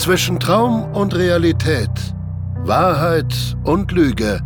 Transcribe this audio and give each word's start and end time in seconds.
Zwischen 0.00 0.40
Traum 0.40 0.90
und 0.94 1.14
Realität, 1.14 1.90
Wahrheit 2.64 3.34
und 3.64 3.92
Lüge 3.92 4.40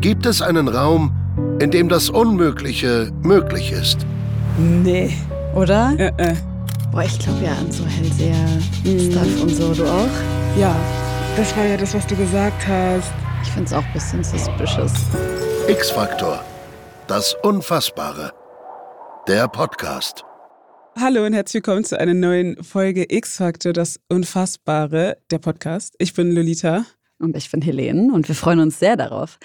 gibt 0.00 0.24
es 0.24 0.40
einen 0.40 0.66
Raum, 0.66 1.14
in 1.60 1.70
dem 1.70 1.90
das 1.90 2.08
Unmögliche 2.08 3.12
möglich 3.22 3.70
ist. 3.70 4.06
Nee. 4.56 5.14
Oder? 5.54 5.92
Äh, 5.98 6.12
äh. 6.16 6.34
Boah, 6.90 7.02
ich 7.02 7.18
glaube 7.18 7.44
ja 7.44 7.50
an 7.50 7.70
so 7.70 7.84
Hellseher-Stuff 7.84 9.42
und 9.42 9.50
so. 9.50 9.74
Du 9.74 9.84
auch? 9.84 10.08
Ja, 10.58 10.74
das 11.36 11.54
war 11.54 11.66
ja 11.66 11.76
das, 11.76 11.92
was 11.92 12.06
du 12.06 12.16
gesagt 12.16 12.66
hast. 12.66 13.12
Ich 13.42 13.50
finde 13.50 13.66
es 13.66 13.74
auch 13.74 13.84
ein 13.84 13.92
bisschen 13.92 14.24
suspicious. 14.24 14.94
X-Faktor. 15.68 16.42
Das 17.06 17.36
Unfassbare. 17.42 18.32
Der 19.28 19.48
Podcast. 19.48 20.24
Hallo 21.00 21.24
und 21.24 21.32
herzlich 21.32 21.62
willkommen 21.62 21.84
zu 21.84 21.96
einer 21.96 22.12
neuen 22.12 22.60
Folge 22.64 23.06
X-Faktor, 23.08 23.72
das 23.72 24.00
Unfassbare, 24.08 25.18
der 25.30 25.38
Podcast. 25.38 25.94
Ich 25.98 26.12
bin 26.12 26.32
Lolita. 26.32 26.86
Und 27.20 27.36
ich 27.36 27.52
bin 27.52 27.62
Helene 27.62 28.12
und 28.12 28.26
wir 28.26 28.34
freuen 28.34 28.58
uns 28.58 28.80
sehr 28.80 28.96
darauf, 28.96 29.38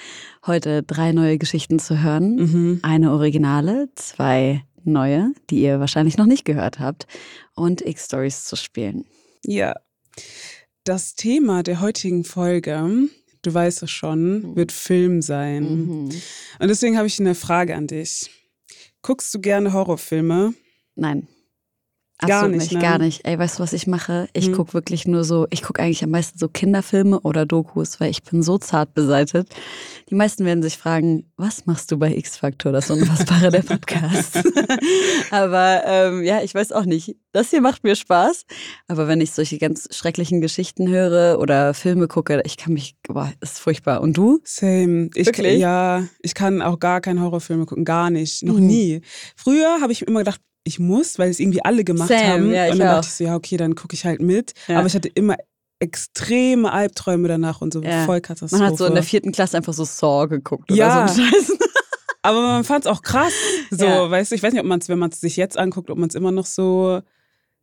heute 0.48 0.82
drei 0.82 1.12
neue 1.12 1.38
Geschichten 1.38 1.78
zu 1.78 2.02
hören. 2.02 2.36
Mhm. 2.38 2.80
Eine 2.82 3.12
originale, 3.12 3.90
zwei 3.94 4.64
neue, 4.84 5.32
die 5.52 5.62
ihr 5.62 5.80
wahrscheinlich 5.80 6.18
noch 6.18 6.26
nicht 6.26 6.44
gehört 6.44 6.80
habt, 6.80 7.06
und 7.54 7.86
X-Stories 7.86 8.46
zu 8.46 8.56
spielen. 8.56 9.06
Ja, 9.46 9.76
das 10.86 11.14
Thema 11.14 11.62
der 11.62 11.82
heutigen 11.82 12.24
Folge, 12.24 13.10
du 13.44 13.54
weißt 13.54 13.84
es 13.84 13.92
schon, 13.92 14.56
wird 14.56 14.72
Film 14.72 15.22
sein. 15.22 15.64
Mhm. 15.64 16.10
Und 16.60 16.68
deswegen 16.68 16.98
habe 16.98 17.06
ich 17.06 17.20
eine 17.20 17.36
Frage 17.36 17.76
an 17.76 17.86
dich. 17.86 18.32
Guckst 19.04 19.32
du 19.36 19.40
gerne 19.40 19.72
Horrorfilme? 19.72 20.56
Nein. 20.96 21.28
Gar 22.20 22.30
Absolut 22.44 22.52
nicht, 22.56 22.72
nicht, 22.72 22.74
ne? 22.74 22.80
gar 22.82 22.98
nicht. 23.00 23.26
Ey, 23.26 23.38
weißt 23.38 23.58
du, 23.60 23.64
was 23.64 23.74
ich 23.74 23.86
mache? 23.88 24.30
Ich 24.34 24.46
Hm. 24.46 24.54
gucke 24.56 24.74
wirklich 24.74 25.08
nur 25.08 25.24
so, 25.26 25.48
ich 25.50 25.62
gucke 25.62 25.82
eigentlich 25.82 26.04
am 26.04 26.12
meisten 26.12 26.38
so 26.40 26.48
Kinderfilme 26.48 27.20
oder 27.22 27.46
Dokus, 27.46 28.00
weil 28.00 28.12
ich 28.12 28.24
bin 28.24 28.44
so 28.44 28.58
zart 28.60 28.94
beseitet. 28.94 29.50
Die 30.10 30.16
meisten 30.16 30.46
werden 30.46 30.62
sich 30.64 30.78
fragen, 30.78 31.26
was 31.38 31.66
machst 31.66 31.92
du 31.92 31.98
bei 31.98 32.16
X-Factor, 32.16 32.72
das 32.72 32.90
Unfassbare 32.92 33.50
der 33.52 33.64
Podcast? 33.64 34.38
Aber 35.32 35.82
ähm, 35.86 36.24
ja, 36.24 36.42
ich 36.44 36.54
weiß 36.54 36.72
auch 36.72 36.86
nicht. 36.86 37.16
Das 37.32 37.50
hier 37.50 37.62
macht 37.62 37.84
mir 37.84 37.96
Spaß. 37.96 38.46
Aber 38.88 39.08
wenn 39.08 39.20
ich 39.20 39.32
solche 39.32 39.58
ganz 39.58 39.90
schrecklichen 39.92 40.40
Geschichten 40.40 40.88
höre 40.88 41.40
oder 41.40 41.74
Filme 41.74 42.08
gucke, 42.08 42.42
ich 42.46 42.58
kann 42.58 42.74
mich, 42.74 42.96
boah, 43.08 43.32
ist 43.42 43.60
furchtbar. 43.60 44.02
Und 44.02 44.16
du? 44.18 44.40
Same. 44.44 45.10
Ich, 45.16 45.26
Wirklich? 45.26 45.60
Ja, 45.60 46.04
ich 46.22 46.36
kann 46.36 46.62
auch 46.62 46.80
gar 46.80 47.02
keine 47.02 47.22
Horrorfilme 47.22 47.66
gucken, 47.66 47.86
gar 47.86 48.10
nicht, 48.12 48.44
noch 48.44 48.58
Mhm. 48.60 48.68
nie. 48.68 49.02
Früher 49.36 49.80
habe 49.82 49.92
ich 49.92 50.04
immer 50.04 50.20
gedacht, 50.20 50.40
ich 50.64 50.80
muss, 50.80 51.20
weil 51.20 51.30
es 51.30 51.40
irgendwie 51.40 51.64
alle 51.64 51.84
gemacht 51.84 52.08
Same, 52.10 52.24
haben. 52.28 52.52
ja, 52.52 52.72
und 52.72 52.80
dann 52.80 52.88
auch. 52.88 52.94
dachte 52.96 53.08
ich 53.10 53.14
so, 53.16 53.24
ja, 53.26 53.36
okay, 53.36 53.58
dann 53.58 53.76
gucke 53.76 53.94
ich 53.96 54.06
halt 54.06 54.22
mit. 54.22 54.54
Ja. 54.68 54.78
Aber 54.80 54.88
ich 54.88 54.96
hatte 54.96 55.10
immer 55.10 55.36
extreme 55.80 56.72
Albträume 56.72 57.28
danach 57.28 57.62
und 57.62 57.74
so 57.74 57.82
Ja. 57.82 58.06
voll 58.06 58.22
Katastrophe. 58.22 58.64
Man 58.64 58.72
hat 58.72 58.78
so 58.78 58.86
in 58.86 58.94
der 58.94 59.04
vierten 59.04 59.32
Klasse 59.34 59.58
einfach 59.58 59.74
so 59.74 59.84
Saw 59.84 60.28
geguckt 60.28 60.72
oder 60.72 60.80
Ja. 60.80 61.08
so 61.08 61.22
einen 61.22 61.32
Scheiß. 61.32 61.58
Aber 62.22 62.42
man 62.42 62.64
fand 62.64 62.86
es 62.86 62.92
auch 62.92 63.02
krass. 63.02 63.34
So, 63.70 63.84
Ja. 63.86 64.10
weißt 64.10 64.32
du, 64.32 64.36
ich 64.36 64.44
weiß 64.44 64.54
nicht, 64.54 64.62
ob 64.62 64.68
man 64.68 64.80
es, 64.80 64.88
wenn 64.88 64.98
man 65.00 65.10
es 65.12 65.20
sich 65.20 65.36
jetzt 65.36 65.58
anguckt, 65.58 65.90
ob 65.90 65.98
man 65.98 66.08
es 66.08 66.16
immer 66.16 66.32
noch 66.32 66.46
so, 66.46 67.02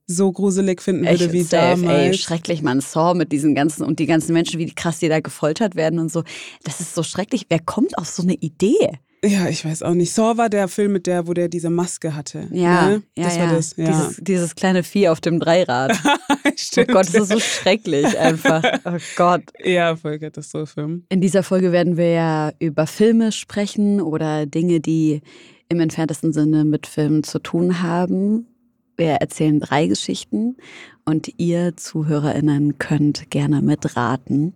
so 0.06 0.32
gruselig 0.32 0.82
finden 0.82 1.04
würde 1.06 1.24
Echt 1.24 1.32
wie 1.32 1.42
safe, 1.42 1.80
ey, 1.82 1.86
damals. 1.86 2.18
schrecklich, 2.18 2.60
man. 2.60 2.80
Saw 2.82 3.14
mit 3.16 3.32
diesen 3.32 3.54
ganzen 3.54 3.84
und 3.84 3.98
die 4.00 4.06
ganzen 4.06 4.34
Menschen, 4.34 4.58
wie 4.58 4.70
krass 4.74 4.98
die 4.98 5.08
da 5.08 5.20
gefoltert 5.20 5.76
werden 5.76 5.98
und 5.98 6.12
so. 6.12 6.22
Das 6.64 6.80
ist 6.80 6.94
so 6.94 7.02
schrecklich. 7.02 7.46
Wer 7.48 7.60
kommt 7.60 7.96
auf 7.96 8.08
so 8.08 8.22
eine 8.22 8.34
Idee? 8.34 8.98
Ja, 9.24 9.48
ich 9.48 9.64
weiß 9.64 9.82
auch 9.82 9.94
nicht. 9.94 10.12
Saw 10.12 10.38
war 10.38 10.48
der 10.48 10.66
Film 10.68 10.92
mit 10.92 11.06
der, 11.06 11.26
wo 11.26 11.34
der 11.34 11.48
diese 11.48 11.68
Maske 11.68 12.14
hatte. 12.14 12.48
Ja, 12.50 12.88
ne? 12.88 13.02
ja, 13.16 13.24
das 13.24 13.36
ja. 13.36 13.42
war 13.42 13.52
das. 13.54 13.76
Ja. 13.76 13.86
Dieses, 13.86 14.16
dieses 14.16 14.54
kleine 14.54 14.82
Vieh 14.82 15.08
auf 15.08 15.20
dem 15.20 15.38
Dreirad. 15.38 15.92
oh 16.30 16.50
Stimmt. 16.56 16.88
Gott, 16.88 17.06
das 17.06 17.14
ist 17.14 17.32
so 17.32 17.38
schrecklich 17.38 18.18
einfach. 18.18 18.62
Oh 18.84 18.96
Gott. 19.16 19.42
Ja, 19.62 19.94
voll 19.96 20.18
Katastrophe. 20.18 21.00
In 21.08 21.20
dieser 21.20 21.42
Folge 21.42 21.70
werden 21.70 21.96
wir 21.98 22.10
ja 22.10 22.52
über 22.58 22.86
Filme 22.86 23.32
sprechen 23.32 24.00
oder 24.00 24.46
Dinge, 24.46 24.80
die 24.80 25.20
im 25.68 25.80
entferntesten 25.80 26.32
Sinne 26.32 26.64
mit 26.64 26.86
Filmen 26.86 27.22
zu 27.22 27.40
tun 27.40 27.82
haben. 27.82 28.46
Wir 28.96 29.12
erzählen 29.12 29.60
drei 29.60 29.86
Geschichten 29.86 30.56
und 31.04 31.30
ihr 31.38 31.76
ZuhörerInnen 31.76 32.78
könnt 32.78 33.30
gerne 33.30 33.60
mitraten 33.60 34.54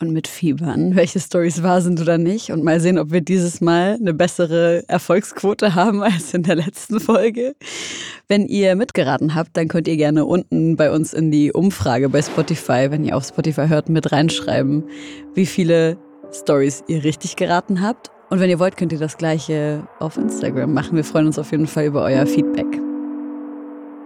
und 0.00 0.12
mitfiebern, 0.12 0.94
welche 0.96 1.20
Stories 1.20 1.62
wahr 1.62 1.80
sind 1.80 2.00
oder 2.00 2.18
nicht 2.18 2.50
und 2.52 2.64
mal 2.64 2.80
sehen, 2.80 2.98
ob 2.98 3.12
wir 3.12 3.20
dieses 3.20 3.60
Mal 3.60 3.96
eine 4.00 4.14
bessere 4.14 4.84
Erfolgsquote 4.88 5.74
haben 5.74 6.02
als 6.02 6.34
in 6.34 6.42
der 6.42 6.56
letzten 6.56 7.00
Folge. 7.00 7.54
Wenn 8.28 8.46
ihr 8.46 8.76
mitgeraten 8.76 9.34
habt, 9.34 9.56
dann 9.56 9.68
könnt 9.68 9.88
ihr 9.88 9.96
gerne 9.96 10.24
unten 10.24 10.76
bei 10.76 10.90
uns 10.90 11.12
in 11.12 11.30
die 11.30 11.52
Umfrage 11.52 12.08
bei 12.08 12.22
Spotify, 12.22 12.90
wenn 12.90 13.04
ihr 13.04 13.16
auf 13.16 13.26
Spotify 13.26 13.68
hört, 13.68 13.88
mit 13.88 14.12
reinschreiben, 14.12 14.84
wie 15.34 15.46
viele 15.46 15.96
Stories 16.32 16.84
ihr 16.88 17.04
richtig 17.04 17.36
geraten 17.36 17.80
habt. 17.80 18.10
Und 18.30 18.40
wenn 18.40 18.50
ihr 18.50 18.58
wollt, 18.58 18.76
könnt 18.76 18.92
ihr 18.92 18.98
das 18.98 19.16
gleiche 19.16 19.86
auf 19.98 20.18
Instagram 20.18 20.74
machen. 20.74 20.96
Wir 20.96 21.04
freuen 21.04 21.26
uns 21.26 21.38
auf 21.38 21.50
jeden 21.50 21.66
Fall 21.66 21.86
über 21.86 22.02
euer 22.02 22.26
Feedback. 22.26 22.66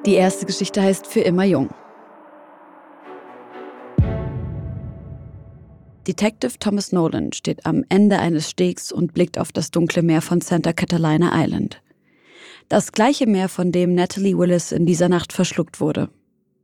Die 0.06 0.14
erste 0.14 0.46
Geschichte 0.46 0.80
heißt 0.80 1.06
Für 1.06 1.20
immer 1.20 1.44
jung. 1.44 1.70
Detective 6.06 6.58
Thomas 6.58 6.90
Nolan 6.90 7.32
steht 7.32 7.64
am 7.64 7.84
Ende 7.88 8.18
eines 8.18 8.50
Stegs 8.50 8.90
und 8.90 9.14
blickt 9.14 9.38
auf 9.38 9.52
das 9.52 9.70
dunkle 9.70 10.02
Meer 10.02 10.20
von 10.20 10.40
Santa 10.40 10.72
Catalina 10.72 11.30
Island. 11.32 11.80
Das 12.68 12.90
gleiche 12.90 13.28
Meer, 13.28 13.48
von 13.48 13.70
dem 13.70 13.94
Natalie 13.94 14.36
Willis 14.36 14.72
in 14.72 14.84
dieser 14.84 15.08
Nacht 15.08 15.32
verschluckt 15.32 15.80
wurde. 15.80 16.08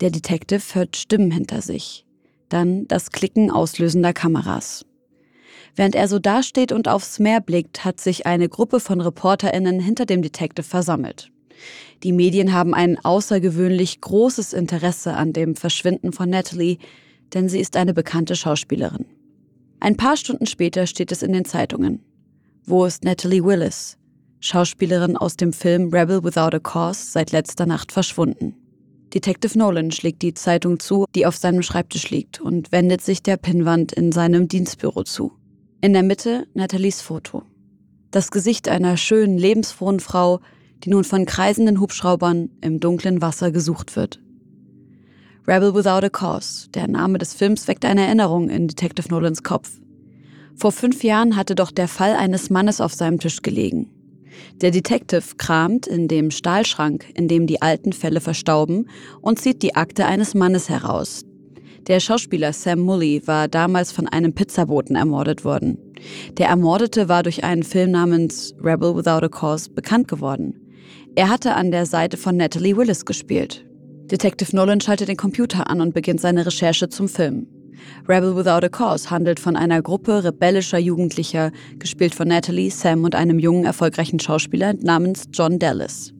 Der 0.00 0.10
Detective 0.10 0.62
hört 0.75 0.97
Stimmen 0.97 1.31
hinter 1.31 1.62
sich. 1.62 2.04
Dann 2.49 2.88
das 2.88 3.12
Klicken 3.12 3.53
auslösender 3.53 4.12
Kameras. 4.12 4.84
Während 5.76 5.94
er 5.94 6.09
so 6.09 6.19
dasteht 6.19 6.72
und 6.72 6.88
aufs 6.88 7.20
Meer 7.20 7.41
blickt, 7.41 7.84
hat 7.84 8.00
sich 8.00 8.26
eine 8.26 8.49
Gruppe 8.49 8.81
von 8.81 9.00
ReporterInnen 9.00 9.78
hinter 9.78 10.05
dem 10.05 10.20
Detective 10.20 10.66
versammelt. 10.66 11.31
Die 12.03 12.12
Medien 12.12 12.53
haben 12.53 12.75
ein 12.75 12.99
außergewöhnlich 13.05 14.00
großes 14.00 14.53
Interesse 14.53 15.15
an 15.15 15.32
dem 15.32 15.55
Verschwinden 15.55 16.12
von 16.12 16.28
Natalie, 16.28 16.78
denn 17.34 17.49
sie 17.49 17.60
ist 17.60 17.76
eine 17.76 17.94
bekannte 17.94 18.34
Schauspielerin. 18.34 19.06
Ein 19.80 19.96
paar 19.96 20.16
Stunden 20.16 20.46
später 20.46 20.86
steht 20.86 21.12
es 21.12 21.22
in 21.22 21.32
den 21.32 21.44
Zeitungen. 21.44 22.02
Wo 22.64 22.84
ist 22.84 23.04
Natalie 23.04 23.44
Willis? 23.44 23.96
Schauspielerin 24.40 25.16
aus 25.16 25.36
dem 25.36 25.52
Film 25.52 25.90
Rebel 25.92 26.22
Without 26.24 26.56
a 26.56 26.58
Cause, 26.58 27.10
seit 27.10 27.32
letzter 27.32 27.66
Nacht 27.66 27.92
verschwunden. 27.92 28.56
Detective 29.14 29.56
Nolan 29.56 29.90
schlägt 29.90 30.22
die 30.22 30.34
Zeitung 30.34 30.80
zu, 30.80 31.06
die 31.14 31.26
auf 31.26 31.36
seinem 31.36 31.62
Schreibtisch 31.62 32.10
liegt, 32.10 32.40
und 32.40 32.72
wendet 32.72 33.00
sich 33.00 33.22
der 33.22 33.36
Pinnwand 33.36 33.92
in 33.92 34.12
seinem 34.12 34.48
Dienstbüro 34.48 35.04
zu. 35.04 35.32
In 35.80 35.92
der 35.92 36.02
Mitte 36.02 36.46
Nathalies 36.54 37.00
Foto. 37.00 37.42
Das 38.10 38.30
Gesicht 38.30 38.68
einer 38.68 38.96
schönen, 38.96 39.38
lebensfrohen 39.38 40.00
Frau, 40.00 40.40
die 40.84 40.90
nun 40.90 41.04
von 41.04 41.24
kreisenden 41.24 41.80
Hubschraubern 41.80 42.50
im 42.60 42.80
dunklen 42.80 43.22
Wasser 43.22 43.52
gesucht 43.52 43.96
wird. 43.96 44.20
Rebel 45.48 45.75
Without 45.75 46.04
a 46.04 46.10
Cause, 46.10 46.69
der 46.75 46.88
Name 46.88 47.16
des 47.16 47.32
Films 47.32 47.69
weckt 47.69 47.86
eine 47.86 48.04
Erinnerung 48.04 48.50
in 48.50 48.69
Detective 48.69 49.09
Nolans 49.09 49.42
Kopf. 49.42 49.81
Vor 50.54 50.72
fünf 50.72 51.03
Jahren 51.03 51.36
hatte 51.36 51.54
doch 51.54 51.70
der 51.70 51.88
Fall 51.88 52.14
eines 52.16 52.50
Mannes 52.50 52.82
auf 52.82 52.92
seinem 52.92 53.19
Tisch 53.19 53.41
gelegen. 53.41 53.88
Der 54.60 54.72
Detective 54.72 55.37
kramt 55.38 55.87
in 55.87 56.06
dem 56.06 56.31
Stahlschrank, 56.31 57.06
in 57.14 57.28
dem 57.28 57.47
die 57.47 57.62
alten 57.62 57.94
Fälle 57.94 58.20
verstauben, 58.20 58.91
und 59.22 59.41
zieht 59.41 59.62
die 59.62 59.75
Akte 59.75 60.04
eines 60.04 60.34
Mannes 60.34 60.69
heraus. 60.69 61.25
Der 61.87 62.00
Schauspieler 62.00 62.53
Sam 62.53 62.81
Mully 62.81 63.22
war 63.25 63.48
damals 63.48 63.91
von 63.91 64.06
einem 64.06 64.34
Pizzaboten 64.34 64.97
ermordet 64.97 65.47
worden. 65.47 65.78
Der 66.32 66.48
Ermordete 66.48 67.08
war 67.08 67.22
durch 67.22 67.42
einen 67.42 67.62
Film 67.62 67.92
namens 67.92 68.54
Rebel 68.62 68.94
Without 68.94 69.25
a 69.25 69.31
Cause 69.31 69.70
bekannt 69.70 70.08
geworden. 70.08 70.60
Er 71.14 71.31
hatte 71.31 71.54
an 71.54 71.70
der 71.70 71.87
Seite 71.87 72.19
von 72.19 72.37
Natalie 72.37 72.76
Willis 72.76 73.06
gespielt. 73.06 73.64
Detective 74.10 74.56
Nolan 74.56 74.81
schaltet 74.81 75.08
den 75.08 75.16
Computer 75.16 75.69
an 75.69 75.81
und 75.81 75.93
beginnt 75.93 76.20
seine 76.20 76.46
Recherche 76.46 76.88
zum 76.88 77.08
Film. 77.08 77.46
Rebel 78.08 78.34
Without 78.34 78.64
a 78.64 78.69
Cause 78.69 79.10
handelt 79.10 79.38
von 79.38 79.55
einer 79.55 79.82
Gruppe 79.82 80.25
rebellischer 80.25 80.78
Jugendlicher, 80.78 81.52
gespielt 81.78 82.14
von 82.14 82.28
Natalie, 82.28 82.70
Sam 82.70 83.05
und 83.05 83.14
einem 83.14 83.38
jungen, 83.38 83.64
erfolgreichen 83.64 84.19
Schauspieler 84.19 84.75
namens 84.75 85.25
John 85.32 85.58
Dallas. 85.58 86.12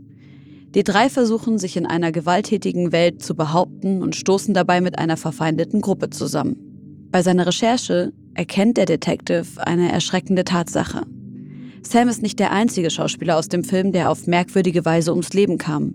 Die 0.75 0.85
drei 0.85 1.08
versuchen, 1.08 1.58
sich 1.58 1.76
in 1.79 1.87
einer 1.87 2.12
gewalttätigen 2.12 2.93
Welt 2.93 3.23
zu 3.23 3.35
behaupten 3.35 4.02
und 4.02 4.14
stoßen 4.14 4.52
dabei 4.52 4.82
mit 4.82 4.99
einer 4.99 5.17
verfeindeten 5.17 5.81
Gruppe 5.81 6.11
zusammen. 6.11 6.56
Bei 7.11 7.23
seiner 7.23 7.46
Recherche 7.46 8.12
erkennt 8.35 8.76
der 8.76 8.85
Detective 8.85 9.46
eine 9.67 9.90
erschreckende 9.90 10.44
Tatsache. 10.44 11.02
Sam 11.82 12.08
ist 12.08 12.20
nicht 12.20 12.38
der 12.38 12.52
einzige 12.52 12.90
Schauspieler 12.90 13.38
aus 13.38 13.49
dem 13.49 13.64
Film, 13.64 13.93
der 13.93 14.11
auf 14.11 14.26
merkwürdige 14.26 14.85
Weise 14.85 15.11
ums 15.12 15.32
Leben 15.32 15.56
kam. 15.56 15.94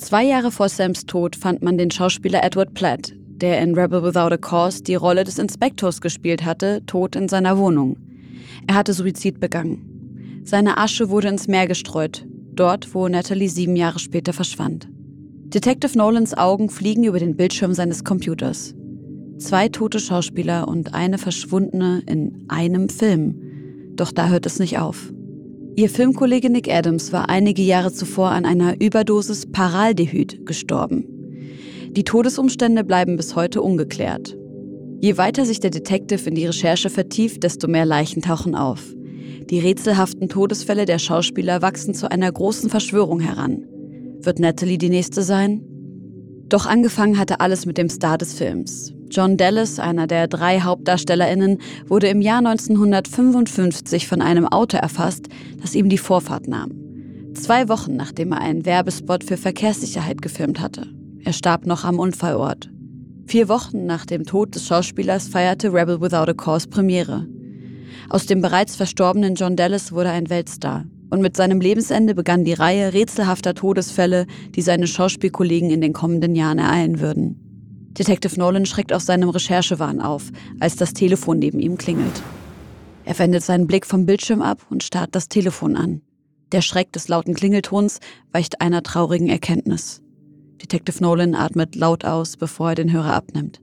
Zwei 0.00 0.24
Jahre 0.24 0.50
vor 0.50 0.70
Sams 0.70 1.04
Tod 1.04 1.36
fand 1.36 1.60
man 1.62 1.76
den 1.76 1.90
Schauspieler 1.90 2.42
Edward 2.42 2.72
Platt, 2.72 3.12
der 3.36 3.60
in 3.60 3.74
Rebel 3.74 4.02
Without 4.02 4.32
a 4.32 4.38
Cause 4.38 4.82
die 4.82 4.94
Rolle 4.94 5.24
des 5.24 5.38
Inspektors 5.38 6.00
gespielt 6.00 6.42
hatte, 6.42 6.80
tot 6.86 7.16
in 7.16 7.28
seiner 7.28 7.58
Wohnung. 7.58 7.98
Er 8.66 8.76
hatte 8.76 8.94
Suizid 8.94 9.40
begangen. 9.40 10.40
Seine 10.42 10.78
Asche 10.78 11.10
wurde 11.10 11.28
ins 11.28 11.48
Meer 11.48 11.66
gestreut, 11.66 12.26
dort, 12.54 12.94
wo 12.94 13.08
Natalie 13.08 13.50
sieben 13.50 13.76
Jahre 13.76 13.98
später 13.98 14.32
verschwand. 14.32 14.88
Detective 15.52 15.96
Nolans 15.98 16.34
Augen 16.34 16.70
fliegen 16.70 17.04
über 17.04 17.18
den 17.18 17.36
Bildschirm 17.36 17.74
seines 17.74 18.02
Computers. 18.02 18.74
Zwei 19.36 19.68
tote 19.68 20.00
Schauspieler 20.00 20.66
und 20.66 20.94
eine 20.94 21.18
verschwundene 21.18 22.02
in 22.06 22.46
einem 22.48 22.88
Film. 22.88 23.34
Doch 23.96 24.12
da 24.12 24.28
hört 24.28 24.46
es 24.46 24.58
nicht 24.60 24.78
auf. 24.78 25.12
Ihr 25.76 25.88
Filmkollege 25.88 26.50
Nick 26.50 26.68
Adams 26.68 27.12
war 27.12 27.28
einige 27.28 27.62
Jahre 27.62 27.92
zuvor 27.92 28.30
an 28.30 28.44
einer 28.44 28.80
Überdosis 28.80 29.46
Paraldehyd 29.50 30.44
gestorben. 30.44 31.04
Die 31.92 32.04
Todesumstände 32.04 32.84
bleiben 32.84 33.16
bis 33.16 33.36
heute 33.36 33.62
ungeklärt. 33.62 34.36
Je 35.00 35.16
weiter 35.16 35.46
sich 35.46 35.60
der 35.60 35.70
Detective 35.70 36.28
in 36.28 36.34
die 36.34 36.46
Recherche 36.46 36.90
vertieft, 36.90 37.42
desto 37.44 37.68
mehr 37.68 37.86
Leichen 37.86 38.20
tauchen 38.20 38.54
auf. 38.54 38.94
Die 39.48 39.58
rätselhaften 39.58 40.28
Todesfälle 40.28 40.84
der 40.84 40.98
Schauspieler 40.98 41.62
wachsen 41.62 41.94
zu 41.94 42.10
einer 42.10 42.30
großen 42.30 42.68
Verschwörung 42.68 43.20
heran. 43.20 43.64
Wird 44.20 44.38
Natalie 44.38 44.78
die 44.78 44.90
nächste 44.90 45.22
sein? 45.22 45.62
Doch 46.48 46.66
angefangen 46.66 47.18
hatte 47.18 47.40
alles 47.40 47.64
mit 47.64 47.78
dem 47.78 47.88
Star 47.88 48.18
des 48.18 48.34
Films. 48.34 48.92
John 49.10 49.36
Dallas, 49.36 49.80
einer 49.80 50.06
der 50.06 50.28
drei 50.28 50.60
HauptdarstellerInnen, 50.60 51.58
wurde 51.86 52.08
im 52.08 52.20
Jahr 52.20 52.38
1955 52.38 54.06
von 54.06 54.22
einem 54.22 54.46
Auto 54.46 54.76
erfasst, 54.76 55.26
das 55.60 55.74
ihm 55.74 55.88
die 55.88 55.98
Vorfahrt 55.98 56.46
nahm. 56.46 56.70
Zwei 57.34 57.68
Wochen 57.68 57.96
nachdem 57.96 58.32
er 58.32 58.40
einen 58.40 58.64
Werbespot 58.64 59.24
für 59.24 59.36
Verkehrssicherheit 59.36 60.22
gefilmt 60.22 60.60
hatte. 60.60 60.86
Er 61.24 61.32
starb 61.32 61.66
noch 61.66 61.84
am 61.84 61.98
Unfallort. 61.98 62.70
Vier 63.26 63.48
Wochen 63.48 63.86
nach 63.86 64.06
dem 64.06 64.24
Tod 64.24 64.54
des 64.54 64.66
Schauspielers 64.66 65.28
feierte 65.28 65.72
Rebel 65.72 66.00
Without 66.00 66.30
a 66.30 66.34
Cause 66.34 66.68
Premiere. 66.68 67.26
Aus 68.08 68.26
dem 68.26 68.40
bereits 68.40 68.76
verstorbenen 68.76 69.34
John 69.34 69.56
Dallas 69.56 69.92
wurde 69.92 70.10
ein 70.10 70.30
Weltstar. 70.30 70.84
Und 71.10 71.20
mit 71.22 71.36
seinem 71.36 71.60
Lebensende 71.60 72.14
begann 72.14 72.44
die 72.44 72.52
Reihe 72.52 72.92
rätselhafter 72.92 73.54
Todesfälle, 73.54 74.26
die 74.54 74.62
seine 74.62 74.86
Schauspielkollegen 74.86 75.70
in 75.70 75.80
den 75.80 75.92
kommenden 75.92 76.36
Jahren 76.36 76.58
ereilen 76.58 77.00
würden. 77.00 77.49
Detective 77.90 78.38
Nolan 78.38 78.66
schreckt 78.66 78.92
aus 78.92 79.06
seinem 79.06 79.28
Recherchewahn 79.28 80.00
auf, 80.00 80.30
als 80.60 80.76
das 80.76 80.92
Telefon 80.92 81.38
neben 81.38 81.58
ihm 81.58 81.76
klingelt. 81.76 82.22
Er 83.04 83.18
wendet 83.18 83.42
seinen 83.42 83.66
Blick 83.66 83.86
vom 83.86 84.06
Bildschirm 84.06 84.42
ab 84.42 84.64
und 84.70 84.84
starrt 84.84 85.14
das 85.14 85.28
Telefon 85.28 85.76
an. 85.76 86.02
Der 86.52 86.62
Schreck 86.62 86.92
des 86.92 87.08
lauten 87.08 87.34
Klingeltons 87.34 87.98
weicht 88.32 88.60
einer 88.60 88.82
traurigen 88.82 89.28
Erkenntnis. 89.28 90.02
Detective 90.62 91.02
Nolan 91.02 91.34
atmet 91.34 91.74
laut 91.74 92.04
aus, 92.04 92.36
bevor 92.36 92.70
er 92.70 92.74
den 92.74 92.92
Hörer 92.92 93.14
abnimmt. 93.14 93.60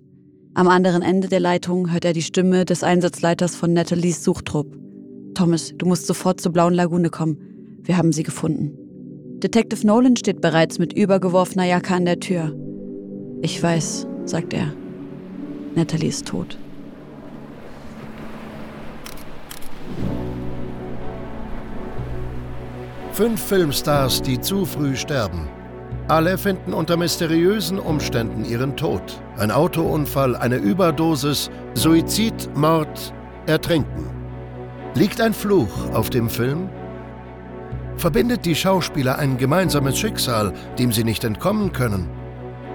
Am 0.53 0.67
anderen 0.67 1.03
Ende 1.03 1.27
der 1.27 1.39
Leitung 1.39 1.91
hört 1.91 2.03
er 2.03 2.13
die 2.13 2.21
Stimme 2.21 2.65
des 2.65 2.83
Einsatzleiters 2.83 3.55
von 3.55 3.73
Nathalies 3.73 4.23
Suchtrupp. 4.23 4.75
Thomas, 5.35 5.73
du 5.77 5.85
musst 5.85 6.07
sofort 6.07 6.41
zur 6.41 6.51
Blauen 6.51 6.73
Lagune 6.73 7.09
kommen. 7.09 7.37
Wir 7.83 7.97
haben 7.97 8.11
sie 8.11 8.23
gefunden. 8.23 8.71
Detective 9.39 9.85
Nolan 9.85 10.15
steht 10.15 10.41
bereits 10.41 10.79
mit 10.79 10.93
übergeworfener 10.93 11.65
Jacke 11.65 11.93
an 11.93 12.05
der 12.05 12.19
Tür. 12.19 12.55
Ich 13.43 13.61
weiß, 13.61 14.07
sagt 14.29 14.53
er. 14.53 14.71
Natalie 15.75 16.09
ist 16.09 16.27
tot. 16.27 16.57
Fünf 23.13 23.41
Filmstars, 23.41 24.21
die 24.21 24.39
zu 24.39 24.65
früh 24.65 24.95
sterben. 24.95 25.47
Alle 26.07 26.37
finden 26.37 26.73
unter 26.73 26.97
mysteriösen 26.97 27.79
Umständen 27.79 28.45
ihren 28.45 28.77
Tod. 28.77 29.01
Ein 29.37 29.51
Autounfall, 29.51 30.35
eine 30.35 30.57
Überdosis, 30.57 31.49
Suizid, 31.73 32.49
Mord, 32.55 33.13
Ertrinken. 33.45 34.09
Liegt 34.93 35.19
ein 35.19 35.33
Fluch 35.33 35.91
auf 35.93 36.09
dem 36.09 36.29
Film? 36.29 36.69
Verbindet 37.97 38.45
die 38.45 38.55
Schauspieler 38.55 39.17
ein 39.17 39.37
gemeinsames 39.37 39.97
Schicksal, 39.97 40.53
dem 40.77 40.91
sie 40.91 41.03
nicht 41.03 41.23
entkommen 41.23 41.71
können? 41.73 42.07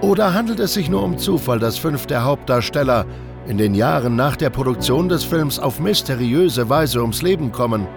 Oder 0.03 0.33
handelt 0.33 0.59
es 0.59 0.73
sich 0.73 0.89
nur 0.89 1.01
um 1.01 1.17
Zufall, 1.17 1.59
dass 1.59 1.77
fünf 1.77 2.07
der 2.07 2.25
Hauptdarsteller 2.25 3.05
in 3.47 3.57
den 3.57 3.73
Jahren 3.73 4.17
nach 4.17 4.35
der 4.35 4.49
Produktion 4.49 5.07
des 5.07 5.23
Films 5.23 5.59
auf 5.59 5.79
mysteriöse 5.79 6.67
Weise 6.67 6.99
ums 6.99 7.21
Leben 7.21 7.53
kommen? 7.53 7.87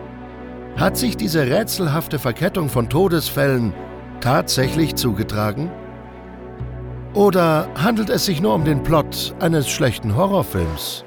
Hat 0.76 0.96
sich 0.96 1.16
diese 1.16 1.48
rätselhafte 1.48 2.20
Verkettung 2.20 2.68
von 2.68 2.88
Todesfällen 2.88 3.74
tatsächlich 4.20 4.94
zugetragen? 4.94 5.68
Oder 7.12 7.68
handelt 7.74 8.10
es 8.10 8.24
sich 8.24 8.40
nur 8.40 8.54
um 8.54 8.64
den 8.64 8.84
Plot 8.84 9.34
eines 9.40 9.68
schlechten 9.68 10.14
Horrorfilms? 10.14 11.04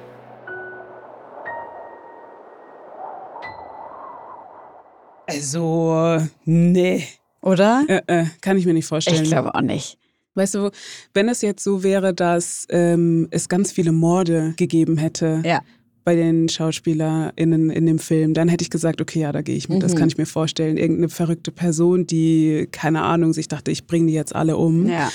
Also, 5.28 6.18
nee. 6.44 7.08
Oder? 7.42 7.86
Äh, 7.88 8.02
äh, 8.08 8.26
kann 8.42 8.58
ich 8.58 8.66
mir 8.66 8.74
nicht 8.74 8.88
vorstellen. 8.88 9.24
Ich 9.24 9.30
glaube 9.30 9.56
auch 9.56 9.62
nicht. 9.62 9.99
Weißt 10.40 10.56
du, 10.56 10.72
wenn 11.14 11.30
es 11.30 11.42
jetzt 11.42 11.64
so 11.64 11.84
wäre, 11.84 12.14
dass 12.14 12.66
ähm, 12.70 13.28
es 13.32 13.48
ganz 13.50 13.72
viele 13.72 13.92
Morde 13.92 14.54
gegeben 14.58 14.98
hätte 14.98 15.42
Ja. 15.46 15.62
bei 16.06 16.16
den 16.16 16.50
SchauspielerInnen 16.50 17.70
in 17.70 17.86
dem 17.86 18.00
Film, 18.00 18.34
dann 18.34 18.48
hätte 18.50 18.64
ich 18.64 18.70
gesagt, 18.72 19.00
okay, 19.02 19.20
ja, 19.22 19.32
da 19.32 19.42
gehe 19.42 19.56
ich 19.56 19.70
mit. 19.70 19.84
Das 19.84 19.94
Mhm. 19.94 19.98
kann 19.98 20.08
ich 20.10 20.18
mir 20.18 20.26
vorstellen. 20.26 20.78
Irgendeine 20.78 21.10
verrückte 21.10 21.52
Person, 21.52 22.08
die, 22.08 22.68
keine 22.72 23.04
Ahnung, 23.04 23.34
sich 23.34 23.48
dachte, 23.48 23.70
ich 23.70 23.86
bringe 23.86 24.08
die 24.08 24.14
jetzt 24.14 24.34
alle 24.36 24.58
um. 24.58 24.88
Ja. 24.88 25.12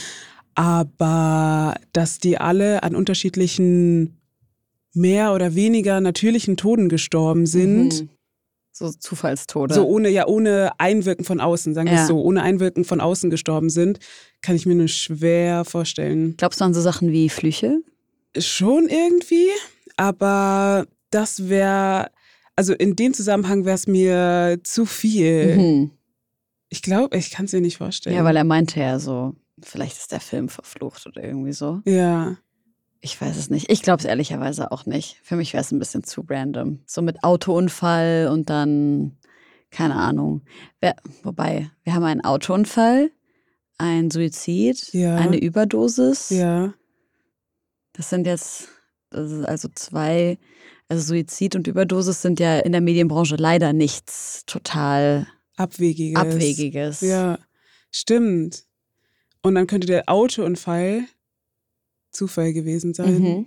Aber 0.55 1.75
dass 1.93 2.19
die 2.19 2.39
alle 2.39 2.83
an 2.85 2.95
unterschiedlichen 2.95 4.17
mehr 4.93 5.35
oder 5.35 5.55
weniger 5.57 6.01
natürlichen 6.01 6.57
Toden 6.57 6.89
gestorben 6.89 7.47
sind, 7.47 8.03
Mhm. 8.03 8.09
So 8.77 8.91
Zufallstode. 8.91 9.73
so 9.73 9.87
ohne, 9.87 10.09
ja, 10.09 10.27
ohne 10.27 10.73
Einwirken 10.79 11.25
von 11.25 11.41
außen, 11.41 11.75
sagen 11.75 11.89
wir 11.89 11.95
Ja. 11.95 12.03
es 12.03 12.09
so, 12.09 12.21
ohne 12.21 12.43
Einwirken 12.43 12.85
von 12.85 13.01
außen 13.01 13.31
gestorben 13.31 13.71
sind, 13.71 14.01
kann 14.43 14.57
ich 14.57 14.67
mir 14.67 14.75
nur 14.75 14.89
schwer 14.89 15.65
vorstellen. 15.65 16.35
Glaubst 16.37 16.61
du 16.61 16.65
an 16.65 16.75
so 16.75 16.81
Sachen 16.81 17.13
wie 17.13 17.29
Flüche? 17.29 17.79
Schon 18.37 18.89
irgendwie, 18.89 19.47
aber 19.97 20.87
das 21.11 21.49
wäre, 21.49 22.11
also 22.57 22.73
in 22.75 22.97
dem 22.97 23.15
Zusammenhang 23.15 23.65
wäre 23.65 23.77
es 23.77 23.87
mir 23.87 24.59
zu 24.65 24.87
viel. 24.87 25.57
Mhm. 25.57 25.91
Ich 26.69 26.83
glaube, 26.83 27.17
ich 27.17 27.31
kann 27.31 27.45
es 27.45 27.53
mir 27.53 27.61
nicht 27.61 27.77
vorstellen. 27.77 28.17
Ja, 28.17 28.25
weil 28.25 28.37
er 28.37 28.43
meinte 28.43 28.81
ja 28.81 28.99
so, 28.99 29.37
vielleicht 29.63 29.99
ist 29.99 30.11
der 30.11 30.19
Film 30.19 30.49
verflucht 30.49 31.07
oder 31.07 31.23
irgendwie 31.23 31.53
so. 31.53 31.81
Ja, 31.85 32.37
Ich 33.05 33.21
weiß 33.21 33.37
es 33.37 33.51
nicht. 33.51 33.71
Ich 33.71 33.83
glaube 33.83 33.99
es 34.01 34.07
ehrlicherweise 34.07 34.73
auch 34.73 34.87
nicht. 34.87 35.19
Für 35.23 35.37
mich 35.37 35.53
wäre 35.53 35.61
es 35.61 35.71
ein 35.71 35.79
bisschen 35.79 36.05
zu 36.05 36.25
random. 36.27 36.81
So 36.87 37.03
mit 37.03 37.23
Autounfall 37.23 38.31
und 38.33 38.49
dann, 38.49 39.19
keine 39.71 39.97
Ahnung. 39.97 40.41
Wer, 40.81 40.97
wobei, 41.23 41.71
wir 41.83 41.95
haben 41.95 42.05
einen 42.05 42.25
Autounfall, 42.25 43.11
ein 43.77 44.11
Suizid, 44.11 44.95
Ja. 44.95 45.17
eine 45.17 45.37
Überdosis. 45.37 46.31
ja, 46.31 46.73
Das 47.93 48.09
sind 48.09 48.27
jetzt, 48.27 48.69
also 49.11 49.69
zwei, 49.75 50.39
also 50.89 51.05
Suizid 51.15 51.57
und 51.57 51.67
Überdosis 51.67 52.23
sind 52.23 52.41
ja 52.41 52.59
in 52.61 52.73
der 52.73 52.81
Medienbranche 52.81 53.37
leider 53.37 53.75
nichts 53.75 54.45
total 54.47 55.27
abwegiges. 55.57 56.19
Abwegiges. 56.19 57.01
Ja, 57.03 57.39
stimmt. 57.91 58.65
Und 59.43 59.57
dann 59.57 59.67
könnte 59.67 59.87
der 59.89 60.09
Autounfall 60.09 61.05
Zufall 62.15 62.53
gewesen 62.53 62.95
sein. 62.95 63.19
Mhm. 63.21 63.47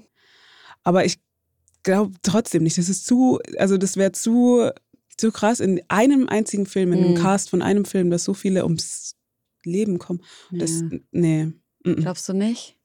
Aber 0.83 1.05
ich 1.05 1.19
glaube 1.83 2.13
trotzdem 2.21 2.63
nicht. 2.63 2.77
Das 2.77 2.89
ist 2.89 3.05
zu, 3.05 3.39
also 3.57 3.77
das 3.77 3.97
wäre 3.97 4.11
zu, 4.11 4.69
zu 5.17 5.31
krass 5.31 5.59
in 5.59 5.81
einem 5.87 6.27
einzigen 6.29 6.65
Film, 6.65 6.93
in 6.93 6.99
einem 6.99 7.11
Mhm. 7.11 7.15
Cast 7.17 7.49
von 7.49 7.61
einem 7.61 7.85
Film, 7.85 8.09
dass 8.09 8.23
so 8.23 8.33
viele 8.33 8.63
ums 8.63 9.15
Leben 9.63 9.97
kommen. 9.99 10.21
Das, 10.51 10.81
Ja. 10.81 10.99
nee. 11.11 11.51
Glaubst 11.83 12.27
du 12.29 12.33
nicht? 12.33 12.77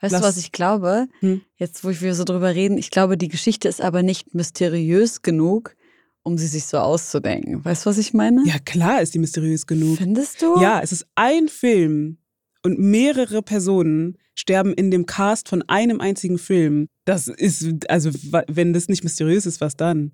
Weißt 0.00 0.12
Lass- 0.12 0.20
du, 0.22 0.28
was 0.28 0.36
ich 0.36 0.52
glaube? 0.52 1.08
Hm. 1.20 1.40
Jetzt, 1.56 1.82
wo 1.82 1.88
wir 1.88 2.14
so 2.14 2.24
drüber 2.24 2.54
reden, 2.54 2.76
ich 2.76 2.90
glaube, 2.90 3.16
die 3.16 3.28
Geschichte 3.28 3.66
ist 3.68 3.80
aber 3.80 4.02
nicht 4.02 4.34
mysteriös 4.34 5.22
genug, 5.22 5.74
um 6.22 6.36
sie 6.36 6.46
sich 6.48 6.66
so 6.66 6.76
auszudenken. 6.78 7.64
Weißt 7.64 7.86
du, 7.86 7.90
was 7.90 7.96
ich 7.98 8.12
meine? 8.12 8.42
Ja, 8.46 8.58
klar 8.58 9.00
ist 9.00 9.14
die 9.14 9.18
mysteriös 9.18 9.66
genug. 9.66 9.96
Findest 9.96 10.42
du? 10.42 10.60
Ja, 10.60 10.80
es 10.82 10.92
ist 10.92 11.06
ein 11.14 11.48
Film 11.48 12.18
und 12.66 12.80
mehrere 12.80 13.42
Personen 13.42 14.18
sterben 14.34 14.74
in 14.74 14.90
dem 14.90 15.06
Cast 15.06 15.48
von 15.48 15.62
einem 15.68 16.00
einzigen 16.00 16.36
Film. 16.36 16.88
Das 17.04 17.28
ist, 17.28 17.88
also 17.88 18.10
wenn 18.48 18.72
das 18.72 18.88
nicht 18.88 19.04
mysteriös 19.04 19.46
ist, 19.46 19.60
was 19.60 19.76
dann? 19.76 20.10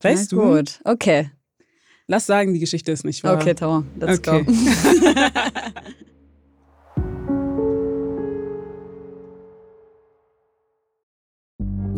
Weißt 0.00 0.32
Na 0.32 0.38
du? 0.38 0.56
Gut, 0.56 0.80
okay. 0.84 1.30
Lass 2.08 2.26
sagen, 2.26 2.52
die 2.52 2.58
Geschichte 2.58 2.90
ist 2.90 3.04
nicht 3.04 3.22
wahr. 3.22 3.36
Okay, 3.36 3.54
Tower, 3.54 3.84
let's 4.00 4.18
Okay. 4.18 4.42
go. 4.44 4.52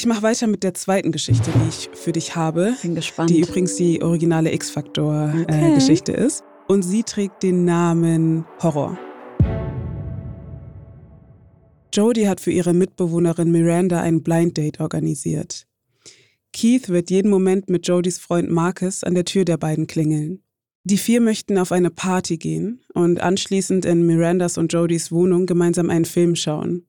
Ich 0.00 0.06
mache 0.06 0.22
weiter 0.22 0.46
mit 0.46 0.62
der 0.62 0.72
zweiten 0.72 1.12
Geschichte, 1.12 1.50
die 1.50 1.68
ich 1.68 1.90
für 1.92 2.12
dich 2.12 2.34
habe. 2.34 2.72
Bin 2.80 2.94
gespannt. 2.94 3.28
Die 3.28 3.40
übrigens 3.40 3.76
die 3.76 4.00
originale 4.00 4.50
X-Factor-Geschichte 4.54 6.12
Okay. 6.12 6.24
ist. 6.26 6.42
Und 6.68 6.80
sie 6.80 7.02
trägt 7.02 7.42
den 7.42 7.66
Namen 7.66 8.46
Horror. 8.62 8.98
Jodie 11.92 12.28
hat 12.28 12.40
für 12.40 12.50
ihre 12.50 12.72
Mitbewohnerin 12.72 13.52
Miranda 13.52 14.00
ein 14.00 14.22
Blind 14.22 14.56
Date 14.56 14.80
organisiert. 14.80 15.66
Keith 16.54 16.88
wird 16.88 17.10
jeden 17.10 17.30
Moment 17.30 17.68
mit 17.68 17.86
Jodies 17.86 18.18
Freund 18.18 18.50
Marcus 18.50 19.04
an 19.04 19.14
der 19.14 19.26
Tür 19.26 19.44
der 19.44 19.58
beiden 19.58 19.86
klingeln. 19.86 20.42
Die 20.82 20.96
vier 20.96 21.20
möchten 21.20 21.58
auf 21.58 21.72
eine 21.72 21.90
Party 21.90 22.38
gehen 22.38 22.80
und 22.94 23.20
anschließend 23.20 23.84
in 23.84 24.06
Mirandas 24.06 24.56
und 24.56 24.72
Jodies 24.72 25.12
Wohnung 25.12 25.44
gemeinsam 25.44 25.90
einen 25.90 26.06
Film 26.06 26.36
schauen. 26.36 26.86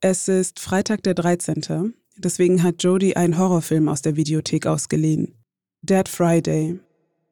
Es 0.00 0.28
ist 0.28 0.60
Freitag 0.60 1.02
der 1.02 1.12
13. 1.12 1.92
Deswegen 2.18 2.62
hat 2.62 2.82
Jodie 2.82 3.16
einen 3.16 3.38
Horrorfilm 3.38 3.88
aus 3.88 4.02
der 4.02 4.16
Videothek 4.16 4.66
ausgeliehen. 4.66 5.34
Dead 5.82 6.08
Friday. 6.08 6.80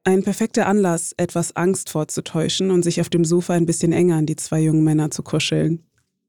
Ein 0.05 0.23
perfekter 0.23 0.67
Anlass, 0.67 1.15
etwas 1.17 1.57
Angst 1.57 1.89
vorzutäuschen 1.89 2.71
und 2.71 2.83
sich 2.83 3.01
auf 3.01 3.09
dem 3.09 3.25
Sofa 3.25 3.55
ein 3.55 3.65
bisschen 3.65 3.93
enger 3.93 4.17
an 4.17 4.27
die 4.27 4.37
zwei 4.37 4.61
jungen 4.61 4.85
Männer 4.85 5.11
zu 5.11 5.23
kuscheln. 5.23 5.83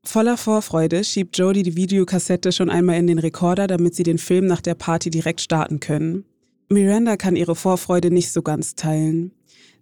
Voller 0.06 0.38
Vorfreude 0.38 1.04
schiebt 1.04 1.38
Jodie 1.38 1.64
die 1.64 1.76
Videokassette 1.76 2.52
schon 2.52 2.70
einmal 2.70 2.98
in 2.98 3.08
den 3.08 3.20
Rekorder, 3.20 3.68
damit 3.68 3.96
sie 3.96 4.04
den 4.04 4.20
Film 4.20 4.46
nach 4.46 4.62
der 4.62 4.76
Party 4.76 5.10
direkt 5.10 5.42
starten 5.42 5.80
können. 5.80 6.24
Miranda 6.70 7.18
kann 7.18 7.36
ihre 7.36 7.56
Vorfreude 7.56 8.12
nicht 8.12 8.32
so 8.32 8.42
ganz 8.42 8.76
teilen. 8.76 9.32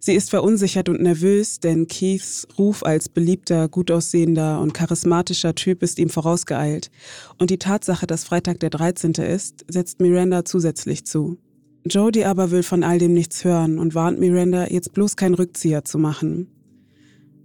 Sie 0.06 0.12
ist 0.12 0.28
verunsichert 0.28 0.90
und 0.90 1.00
nervös, 1.00 1.60
denn 1.60 1.86
Keiths 1.86 2.46
Ruf 2.58 2.82
als 2.82 3.08
beliebter, 3.08 3.70
gut 3.70 3.90
aussehender 3.90 4.60
und 4.60 4.74
charismatischer 4.74 5.54
Typ 5.54 5.82
ist 5.82 5.98
ihm 5.98 6.10
vorausgeeilt. 6.10 6.90
Und 7.38 7.48
die 7.48 7.56
Tatsache, 7.56 8.06
dass 8.06 8.24
Freitag 8.24 8.60
der 8.60 8.68
13. 8.68 9.12
ist, 9.12 9.64
setzt 9.66 10.00
Miranda 10.00 10.44
zusätzlich 10.44 11.06
zu. 11.06 11.38
Jodie 11.86 12.26
aber 12.26 12.50
will 12.50 12.62
von 12.62 12.84
all 12.84 12.98
dem 12.98 13.14
nichts 13.14 13.44
hören 13.44 13.78
und 13.78 13.94
warnt 13.94 14.20
Miranda, 14.20 14.66
jetzt 14.66 14.92
bloß 14.92 15.16
keinen 15.16 15.36
Rückzieher 15.36 15.86
zu 15.86 15.96
machen. 15.96 16.48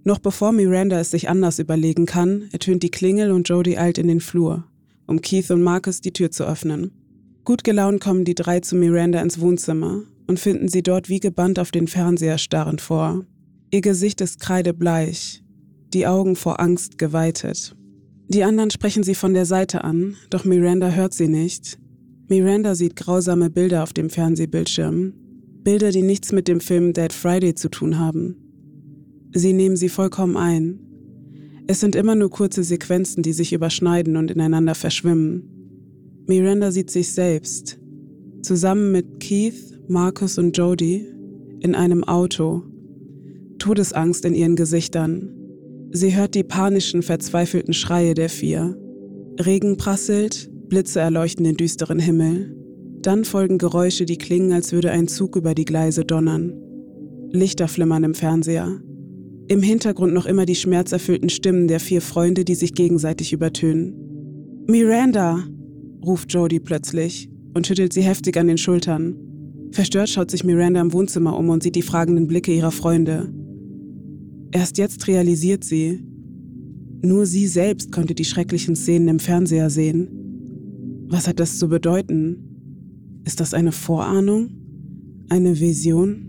Noch 0.04 0.18
bevor 0.18 0.52
Miranda 0.52 1.00
es 1.00 1.12
sich 1.12 1.30
anders 1.30 1.60
überlegen 1.60 2.04
kann, 2.04 2.50
ertönt 2.52 2.82
die 2.82 2.90
Klingel 2.90 3.30
und 3.30 3.48
Jodie 3.48 3.78
eilt 3.78 3.96
in 3.96 4.06
den 4.06 4.20
Flur, 4.20 4.64
um 5.06 5.22
Keith 5.22 5.50
und 5.50 5.62
Marcus 5.62 6.02
die 6.02 6.12
Tür 6.12 6.30
zu 6.30 6.44
öffnen. 6.44 6.90
Gut 7.42 7.64
gelaunt 7.64 8.02
kommen 8.02 8.26
die 8.26 8.34
drei 8.34 8.60
zu 8.60 8.76
Miranda 8.76 9.22
ins 9.22 9.40
Wohnzimmer 9.40 10.02
und 10.30 10.38
finden 10.38 10.68
sie 10.68 10.84
dort 10.84 11.08
wie 11.08 11.18
gebannt 11.18 11.58
auf 11.58 11.72
den 11.72 11.88
Fernseher 11.88 12.38
starrend 12.38 12.80
vor. 12.80 13.26
Ihr 13.72 13.80
Gesicht 13.80 14.20
ist 14.20 14.38
kreidebleich, 14.38 15.42
die 15.92 16.06
Augen 16.06 16.36
vor 16.36 16.60
Angst 16.60 16.98
geweitet. 16.98 17.74
Die 18.28 18.44
anderen 18.44 18.70
sprechen 18.70 19.02
sie 19.02 19.16
von 19.16 19.34
der 19.34 19.44
Seite 19.44 19.82
an, 19.82 20.14
doch 20.30 20.44
Miranda 20.44 20.90
hört 20.90 21.14
sie 21.14 21.26
nicht. 21.26 21.80
Miranda 22.28 22.76
sieht 22.76 22.94
grausame 22.94 23.50
Bilder 23.50 23.82
auf 23.82 23.92
dem 23.92 24.08
Fernsehbildschirm. 24.08 25.14
Bilder, 25.64 25.90
die 25.90 26.02
nichts 26.02 26.30
mit 26.30 26.46
dem 26.46 26.60
Film 26.60 26.92
Dead 26.92 27.12
Friday 27.12 27.56
zu 27.56 27.68
tun 27.68 27.98
haben. 27.98 28.36
Sie 29.34 29.52
nehmen 29.52 29.74
sie 29.74 29.88
vollkommen 29.88 30.36
ein. 30.36 30.78
Es 31.66 31.80
sind 31.80 31.96
immer 31.96 32.14
nur 32.14 32.30
kurze 32.30 32.62
Sequenzen, 32.62 33.24
die 33.24 33.32
sich 33.32 33.52
überschneiden 33.52 34.16
und 34.16 34.30
ineinander 34.30 34.76
verschwimmen. 34.76 35.42
Miranda 36.28 36.70
sieht 36.70 36.92
sich 36.92 37.10
selbst, 37.10 37.80
zusammen 38.42 38.92
mit 38.92 39.18
Keith, 39.18 39.70
Marcus 39.90 40.38
und 40.38 40.56
Jodie, 40.56 41.04
in 41.58 41.74
einem 41.74 42.04
Auto. 42.04 42.62
Todesangst 43.58 44.24
in 44.24 44.34
ihren 44.34 44.54
Gesichtern. 44.54 45.34
Sie 45.90 46.14
hört 46.14 46.36
die 46.36 46.44
panischen, 46.44 47.02
verzweifelten 47.02 47.74
Schreie 47.74 48.14
der 48.14 48.28
vier. 48.28 48.78
Regen 49.40 49.78
prasselt, 49.78 50.48
Blitze 50.68 51.00
erleuchten 51.00 51.42
den 51.42 51.56
düsteren 51.56 51.98
Himmel. 51.98 52.56
Dann 53.02 53.24
folgen 53.24 53.58
Geräusche, 53.58 54.04
die 54.04 54.16
klingen, 54.16 54.52
als 54.52 54.70
würde 54.72 54.92
ein 54.92 55.08
Zug 55.08 55.34
über 55.34 55.56
die 55.56 55.64
Gleise 55.64 56.04
donnern. 56.04 56.52
Lichter 57.32 57.66
flimmern 57.66 58.04
im 58.04 58.14
Fernseher. 58.14 58.80
Im 59.48 59.60
Hintergrund 59.60 60.14
noch 60.14 60.26
immer 60.26 60.46
die 60.46 60.54
schmerzerfüllten 60.54 61.30
Stimmen 61.30 61.66
der 61.66 61.80
vier 61.80 62.00
Freunde, 62.00 62.44
die 62.44 62.54
sich 62.54 62.74
gegenseitig 62.74 63.32
übertönen. 63.32 63.96
Miranda! 64.68 65.42
ruft 66.06 66.32
Jodie 66.32 66.60
plötzlich 66.60 67.28
und 67.54 67.66
schüttelt 67.66 67.92
sie 67.92 68.02
heftig 68.02 68.36
an 68.36 68.46
den 68.46 68.56
Schultern. 68.56 69.29
Verstört 69.72 70.08
schaut 70.08 70.30
sich 70.30 70.44
Miranda 70.44 70.80
im 70.80 70.92
Wohnzimmer 70.92 71.36
um 71.36 71.48
und 71.48 71.62
sieht 71.62 71.76
die 71.76 71.82
fragenden 71.82 72.26
Blicke 72.26 72.52
ihrer 72.52 72.72
Freunde. 72.72 73.32
Erst 74.52 74.78
jetzt 74.78 75.06
realisiert 75.06 75.62
sie, 75.62 76.04
nur 77.02 77.24
sie 77.24 77.46
selbst 77.46 77.92
konnte 77.92 78.14
die 78.14 78.24
schrecklichen 78.24 78.76
Szenen 78.76 79.08
im 79.08 79.18
Fernseher 79.20 79.70
sehen. 79.70 80.08
Was 81.08 81.28
hat 81.28 81.40
das 81.40 81.58
zu 81.58 81.68
bedeuten? 81.68 83.22
Ist 83.24 83.40
das 83.40 83.54
eine 83.54 83.72
Vorahnung? 83.72 84.50
Eine 85.28 85.58
Vision? 85.58 86.26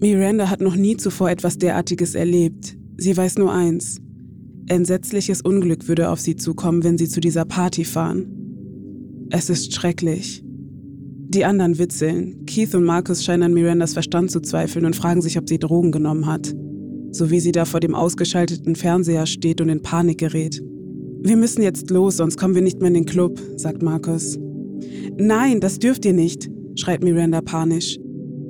Miranda 0.00 0.50
hat 0.50 0.60
noch 0.60 0.76
nie 0.76 0.96
zuvor 0.96 1.30
etwas 1.30 1.56
derartiges 1.58 2.14
erlebt. 2.14 2.76
Sie 2.98 3.16
weiß 3.16 3.38
nur 3.38 3.52
eins. 3.52 4.00
Entsetzliches 4.66 5.40
Unglück 5.40 5.88
würde 5.88 6.10
auf 6.10 6.20
sie 6.20 6.36
zukommen, 6.36 6.82
wenn 6.84 6.98
sie 6.98 7.08
zu 7.08 7.20
dieser 7.20 7.44
Party 7.44 7.84
fahren. 7.84 8.26
Es 9.30 9.48
ist 9.48 9.72
schrecklich. 9.72 10.45
Die 11.36 11.44
anderen 11.44 11.76
witzeln. 11.76 12.46
Keith 12.46 12.74
und 12.74 12.84
Marcus 12.84 13.22
scheinen 13.22 13.42
an 13.42 13.52
Mirandas 13.52 13.92
Verstand 13.92 14.30
zu 14.30 14.40
zweifeln 14.40 14.86
und 14.86 14.96
fragen 14.96 15.20
sich, 15.20 15.36
ob 15.36 15.46
sie 15.46 15.58
Drogen 15.58 15.92
genommen 15.92 16.24
hat. 16.24 16.54
So 17.10 17.30
wie 17.30 17.40
sie 17.40 17.52
da 17.52 17.66
vor 17.66 17.80
dem 17.80 17.94
ausgeschalteten 17.94 18.74
Fernseher 18.74 19.26
steht 19.26 19.60
und 19.60 19.68
in 19.68 19.82
Panik 19.82 20.16
gerät. 20.16 20.62
Wir 21.22 21.36
müssen 21.36 21.60
jetzt 21.60 21.90
los, 21.90 22.16
sonst 22.16 22.38
kommen 22.38 22.54
wir 22.54 22.62
nicht 22.62 22.78
mehr 22.78 22.88
in 22.88 22.94
den 22.94 23.04
Club, 23.04 23.38
sagt 23.58 23.82
Marcus. 23.82 24.38
Nein, 25.18 25.60
das 25.60 25.78
dürft 25.78 26.06
ihr 26.06 26.14
nicht, 26.14 26.48
schreit 26.74 27.04
Miranda 27.04 27.42
panisch. 27.42 27.98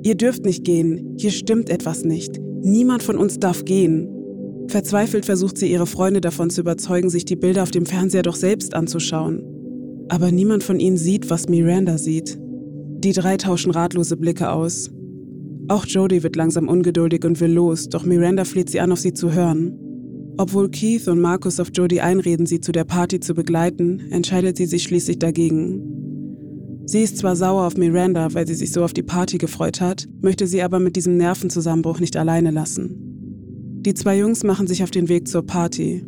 Ihr 0.03 0.15
dürft 0.15 0.45
nicht 0.45 0.63
gehen. 0.63 1.17
Hier 1.19 1.31
stimmt 1.31 1.69
etwas 1.69 2.05
nicht. 2.05 2.39
Niemand 2.61 3.03
von 3.03 3.17
uns 3.17 3.37
darf 3.37 3.65
gehen. 3.65 4.07
Verzweifelt 4.69 5.25
versucht 5.25 5.57
sie 5.57 5.69
ihre 5.69 5.87
Freunde 5.87 6.21
davon 6.21 6.49
zu 6.49 6.61
überzeugen, 6.61 7.09
sich 7.09 7.25
die 7.25 7.35
Bilder 7.35 7.63
auf 7.63 7.71
dem 7.71 7.85
Fernseher 7.85 8.23
doch 8.23 8.37
selbst 8.37 8.73
anzuschauen. 8.73 9.43
Aber 10.07 10.31
niemand 10.31 10.63
von 10.63 10.79
ihnen 10.79 10.95
sieht, 10.95 11.29
was 11.29 11.49
Miranda 11.49 11.97
sieht. 11.97 12.39
Die 12.99 13.13
drei 13.13 13.37
tauschen 13.37 13.71
ratlose 13.71 14.17
Blicke 14.17 14.49
aus. 14.49 14.89
Auch 15.67 15.85
Jodie 15.85 16.23
wird 16.23 16.35
langsam 16.35 16.67
ungeduldig 16.67 17.25
und 17.25 17.39
will 17.39 17.51
los, 17.51 17.89
doch 17.89 18.05
Miranda 18.05 18.43
fleht 18.43 18.69
sie 18.69 18.79
an, 18.79 18.91
auf 18.91 18.99
sie 18.99 19.13
zu 19.13 19.33
hören. 19.33 19.77
Obwohl 20.37 20.69
Keith 20.69 21.07
und 21.07 21.19
Marcus 21.19 21.59
auf 21.59 21.69
Jodie 21.73 22.01
einreden, 22.01 22.45
sie 22.45 22.61
zu 22.61 22.71
der 22.71 22.85
Party 22.85 23.19
zu 23.19 23.33
begleiten, 23.33 23.99
entscheidet 24.11 24.57
sie 24.57 24.65
sich 24.65 24.83
schließlich 24.83 25.19
dagegen. 25.19 25.81
Sie 26.85 27.01
ist 27.01 27.17
zwar 27.17 27.35
sauer 27.35 27.67
auf 27.67 27.75
Miranda, 27.75 28.33
weil 28.33 28.47
sie 28.47 28.55
sich 28.55 28.71
so 28.71 28.83
auf 28.83 28.93
die 28.93 29.03
Party 29.03 29.37
gefreut 29.37 29.81
hat, 29.81 30.07
möchte 30.21 30.47
sie 30.47 30.61
aber 30.61 30.79
mit 30.79 30.95
diesem 30.95 31.17
Nervenzusammenbruch 31.17 31.99
nicht 31.99 32.15
alleine 32.15 32.51
lassen. 32.51 32.95
Die 33.81 33.93
zwei 33.93 34.17
Jungs 34.17 34.43
machen 34.43 34.67
sich 34.67 34.83
auf 34.83 34.91
den 34.91 35.09
Weg 35.09 35.27
zur 35.27 35.45
Party. 35.45 36.05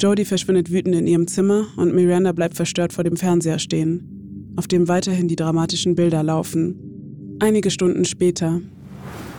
Jodie 0.00 0.24
verschwindet 0.24 0.70
wütend 0.70 0.94
in 0.94 1.06
ihrem 1.06 1.26
Zimmer 1.26 1.66
und 1.76 1.94
Miranda 1.94 2.32
bleibt 2.32 2.54
verstört 2.54 2.92
vor 2.92 3.02
dem 3.02 3.16
Fernseher 3.16 3.58
stehen, 3.58 4.13
auf 4.56 4.68
dem 4.68 4.88
weiterhin 4.88 5.28
die 5.28 5.36
dramatischen 5.36 5.94
Bilder 5.94 6.22
laufen. 6.22 7.36
Einige 7.40 7.70
Stunden 7.70 8.04
später. 8.04 8.60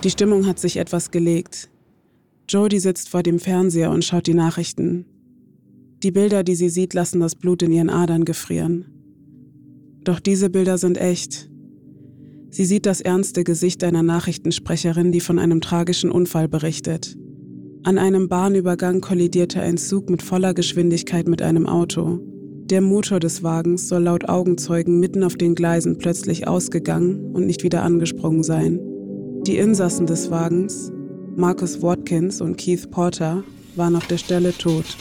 Die 0.04 0.10
Stimmung 0.10 0.46
hat 0.46 0.60
sich 0.60 0.78
etwas 0.78 1.12
gelegt. 1.12 1.70
Jodie 2.48 2.80
sitzt 2.80 3.10
vor 3.10 3.24
dem 3.24 3.40
Fernseher 3.40 3.92
und 3.92 4.06
schaut 4.06 4.28
die 4.28 4.34
Nachrichten. 4.34 5.06
Die 6.04 6.12
Bilder, 6.12 6.44
die 6.44 6.56
sie 6.56 6.70
sieht, 6.70 6.94
lassen 6.94 7.20
das 7.20 7.36
Blut 7.36 7.64
in 7.64 7.72
ihren 7.72 7.90
Adern 7.90 8.26
gefrieren. 8.26 8.86
Doch 10.04 10.20
diese 10.20 10.50
Bilder 10.50 10.78
sind 10.78 10.98
echt. 10.98 11.50
Sie 12.52 12.66
sieht 12.66 12.86
das 12.86 13.02
ernste 13.02 13.44
Gesicht 13.44 13.84
einer 13.84 14.04
Nachrichtensprecherin, 14.04 15.12
die 15.12 15.20
von 15.20 15.40
einem 15.40 15.62
tragischen 15.62 16.12
Unfall 16.12 16.48
berichtet. 16.48 17.18
An 17.84 17.98
einem 17.98 18.30
Bahnübergang 18.30 19.02
kollidierte 19.02 19.62
ein 19.62 19.78
Zug 19.78 20.10
mit 20.10 20.22
voller 20.22 20.54
Geschwindigkeit 20.54 21.28
mit 21.28 21.42
einem 21.42 21.66
Auto. 21.66 22.20
Der 22.72 22.82
Motor 22.82 23.20
des 23.20 23.44
Wagens 23.44 23.90
soll 23.90 24.02
laut 24.06 24.28
Augenzeugen 24.28 25.00
mitten 25.00 25.24
auf 25.24 25.36
den 25.36 25.54
Gleisen 25.54 26.00
plötzlich 26.00 26.48
ausgegangen 26.48 27.32
und 27.36 27.46
nicht 27.46 27.62
wieder 27.62 27.84
angesprungen 27.84 28.42
sein. 28.42 28.80
Die 29.46 29.58
Insassen 29.58 30.08
des 30.08 30.32
Wagens, 30.32 30.92
Marcus 31.36 31.84
Watkins 31.84 32.42
und 32.42 32.58
Keith 32.58 32.90
Porter, 32.90 33.44
waren 33.76 33.96
auf 33.96 34.08
der 34.08 34.18
Stelle 34.18 34.52
tot. 34.52 34.98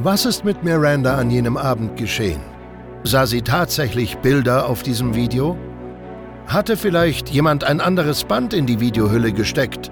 Was 0.00 0.26
ist 0.26 0.44
mit 0.44 0.62
Miranda 0.62 1.16
an 1.16 1.30
jenem 1.30 1.56
Abend 1.56 1.96
geschehen? 1.96 2.42
Sah 3.04 3.24
sie 3.24 3.40
tatsächlich 3.40 4.18
Bilder 4.18 4.68
auf 4.68 4.82
diesem 4.82 5.14
Video? 5.14 5.56
Hatte 6.48 6.78
vielleicht 6.78 7.28
jemand 7.28 7.64
ein 7.64 7.78
anderes 7.78 8.24
Band 8.24 8.54
in 8.54 8.64
die 8.64 8.80
Videohülle 8.80 9.32
gesteckt? 9.32 9.90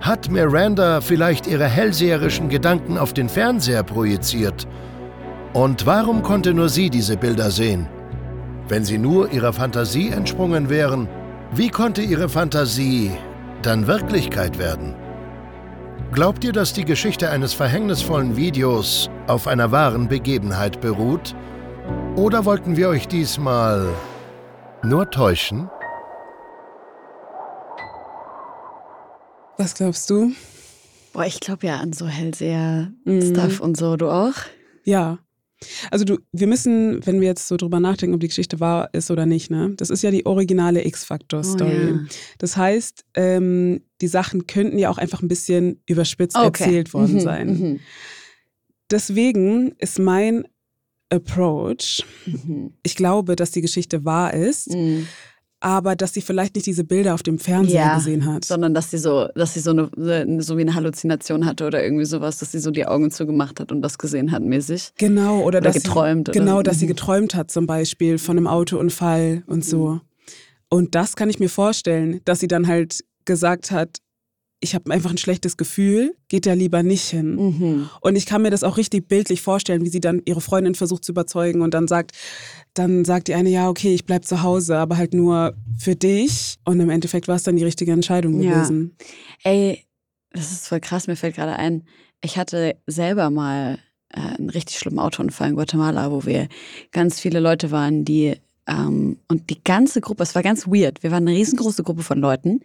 Hat 0.00 0.30
Miranda 0.30 1.00
vielleicht 1.00 1.48
ihre 1.48 1.66
hellseherischen 1.66 2.48
Gedanken 2.48 2.96
auf 2.96 3.12
den 3.12 3.28
Fernseher 3.28 3.82
projiziert? 3.82 4.68
Und 5.52 5.84
warum 5.84 6.22
konnte 6.22 6.54
nur 6.54 6.68
sie 6.68 6.88
diese 6.88 7.16
Bilder 7.16 7.50
sehen? 7.50 7.88
Wenn 8.68 8.84
sie 8.84 8.96
nur 8.96 9.32
ihrer 9.32 9.52
Fantasie 9.52 10.10
entsprungen 10.10 10.70
wären, 10.70 11.08
wie 11.50 11.68
konnte 11.68 12.02
ihre 12.02 12.28
Fantasie 12.28 13.10
dann 13.62 13.88
Wirklichkeit 13.88 14.60
werden? 14.60 14.94
Glaubt 16.12 16.44
ihr, 16.44 16.52
dass 16.52 16.72
die 16.72 16.84
Geschichte 16.84 17.28
eines 17.28 17.54
verhängnisvollen 17.54 18.36
Videos 18.36 19.10
auf 19.26 19.48
einer 19.48 19.72
wahren 19.72 20.06
Begebenheit 20.06 20.80
beruht? 20.80 21.34
Oder 22.14 22.44
wollten 22.44 22.76
wir 22.76 22.88
euch 22.88 23.08
diesmal 23.08 23.88
nur 24.84 25.10
täuschen? 25.10 25.70
Was 29.58 29.74
glaubst 29.74 30.10
du? 30.10 30.32
Boah, 31.12 31.24
ich 31.24 31.40
glaube 31.40 31.66
ja 31.66 31.76
an 31.76 31.92
so 31.92 32.06
Hellseher-Stuff 32.06 33.58
mhm. 33.58 33.64
und 33.64 33.76
so. 33.76 33.96
Du 33.96 34.08
auch? 34.08 34.34
Ja. 34.84 35.18
Also 35.92 36.04
du, 36.04 36.18
wir 36.32 36.48
müssen, 36.48 37.06
wenn 37.06 37.20
wir 37.20 37.28
jetzt 37.28 37.46
so 37.46 37.56
drüber 37.56 37.78
nachdenken, 37.78 38.14
ob 38.14 38.20
die 38.20 38.28
Geschichte 38.28 38.58
wahr 38.58 38.88
ist 38.92 39.10
oder 39.10 39.26
nicht, 39.26 39.50
ne? 39.50 39.74
Das 39.76 39.90
ist 39.90 40.02
ja 40.02 40.10
die 40.10 40.26
originale 40.26 40.84
X-Factor-Story. 40.84 41.70
Oh, 41.70 41.94
ja. 41.94 42.00
Das 42.38 42.56
heißt, 42.56 43.04
ähm, 43.14 43.82
die 44.00 44.08
Sachen 44.08 44.48
könnten 44.48 44.78
ja 44.78 44.90
auch 44.90 44.98
einfach 44.98 45.22
ein 45.22 45.28
bisschen 45.28 45.80
überspitzt 45.86 46.36
okay. 46.36 46.64
erzählt 46.64 46.94
worden 46.94 47.14
mhm, 47.14 47.20
sein. 47.20 47.48
Mhm. 47.48 47.80
Deswegen 48.90 49.72
ist 49.78 50.00
mein 50.00 50.48
Approach, 51.12 52.04
mhm. 52.26 52.72
ich 52.82 52.96
glaube, 52.96 53.36
dass 53.36 53.50
die 53.50 53.60
Geschichte 53.60 54.04
wahr 54.04 54.34
ist. 54.34 54.70
Mhm 54.70 55.06
aber 55.62 55.94
dass 55.94 56.12
sie 56.12 56.20
vielleicht 56.20 56.56
nicht 56.56 56.66
diese 56.66 56.84
Bilder 56.84 57.14
auf 57.14 57.22
dem 57.22 57.38
Fernseher 57.38 57.74
ja, 57.74 57.94
gesehen 57.94 58.26
hat. 58.26 58.44
Sondern 58.44 58.74
dass 58.74 58.90
sie 58.90 58.98
so, 58.98 59.28
dass 59.34 59.54
sie 59.54 59.60
so 59.60 59.70
eine 59.70 60.42
so 60.42 60.56
wie 60.56 60.62
eine 60.62 60.74
Halluzination 60.74 61.46
hatte 61.46 61.66
oder 61.66 61.82
irgendwie 61.82 62.04
sowas, 62.04 62.38
dass 62.38 62.52
sie 62.52 62.58
so 62.58 62.70
die 62.70 62.86
Augen 62.86 63.10
zugemacht 63.10 63.60
hat 63.60 63.70
und 63.70 63.80
das 63.80 63.96
gesehen 63.96 64.32
hat 64.32 64.42
mäßig. 64.42 64.92
Genau, 64.98 65.38
oder, 65.38 65.58
oder 65.58 65.60
dass 65.60 65.74
geträumt. 65.74 66.28
Sie, 66.32 66.38
genau, 66.38 66.62
dass 66.62 66.76
mhm. 66.76 66.80
sie 66.80 66.86
geträumt 66.88 67.34
hat 67.34 67.50
zum 67.50 67.66
Beispiel 67.66 68.18
von 68.18 68.36
einem 68.36 68.48
Autounfall 68.48 69.44
und 69.46 69.64
so. 69.64 69.90
Mhm. 69.90 70.00
Und 70.68 70.94
das 70.94 71.16
kann 71.16 71.30
ich 71.30 71.38
mir 71.38 71.48
vorstellen, 71.48 72.20
dass 72.24 72.40
sie 72.40 72.48
dann 72.48 72.66
halt 72.66 73.04
gesagt 73.24 73.70
hat, 73.70 73.98
ich 74.62 74.76
habe 74.76 74.90
einfach 74.92 75.10
ein 75.10 75.18
schlechtes 75.18 75.56
Gefühl, 75.56 76.14
geht 76.28 76.46
da 76.46 76.52
lieber 76.52 76.82
nicht 76.82 77.02
hin. 77.02 77.34
Mhm. 77.34 77.90
Und 78.00 78.16
ich 78.16 78.26
kann 78.26 78.42
mir 78.42 78.50
das 78.50 78.62
auch 78.62 78.76
richtig 78.76 79.08
bildlich 79.08 79.42
vorstellen, 79.42 79.84
wie 79.84 79.88
sie 79.88 80.00
dann 80.00 80.22
ihre 80.24 80.40
Freundin 80.40 80.76
versucht 80.76 81.04
zu 81.04 81.12
überzeugen 81.12 81.62
und 81.62 81.74
dann 81.74 81.88
sagt, 81.88 82.12
dann 82.72 83.04
sagt 83.04 83.28
die 83.28 83.34
eine, 83.34 83.50
ja, 83.50 83.68
okay, 83.68 83.92
ich 83.92 84.06
bleib 84.06 84.24
zu 84.24 84.42
Hause, 84.42 84.78
aber 84.78 84.96
halt 84.96 85.14
nur 85.14 85.54
für 85.76 85.96
dich. 85.96 86.58
Und 86.64 86.78
im 86.78 86.90
Endeffekt 86.90 87.26
war 87.26 87.34
es 87.34 87.42
dann 87.42 87.56
die 87.56 87.64
richtige 87.64 87.92
Entscheidung 87.92 88.38
gewesen. 88.38 88.96
Ja. 89.44 89.50
Ey, 89.50 89.84
das 90.30 90.52
ist 90.52 90.68
voll 90.68 90.80
krass, 90.80 91.08
mir 91.08 91.16
fällt 91.16 91.34
gerade 91.34 91.56
ein, 91.56 91.82
ich 92.22 92.38
hatte 92.38 92.76
selber 92.86 93.30
mal 93.30 93.78
äh, 94.10 94.20
einen 94.20 94.48
richtig 94.48 94.78
schlimmen 94.78 95.00
Autounfall 95.00 95.50
in 95.50 95.56
Guatemala, 95.56 96.12
wo 96.12 96.24
wir 96.24 96.48
ganz 96.92 97.18
viele 97.18 97.40
Leute 97.40 97.72
waren, 97.72 98.04
die 98.04 98.36
ähm, 98.66 99.18
und 99.28 99.50
die 99.50 99.62
ganze 99.62 100.00
Gruppe, 100.00 100.22
es 100.22 100.34
war 100.34 100.42
ganz 100.42 100.66
weird. 100.66 101.02
Wir 101.02 101.10
waren 101.10 101.26
eine 101.26 101.36
riesengroße 101.36 101.82
Gruppe 101.82 102.02
von 102.02 102.18
Leuten 102.18 102.60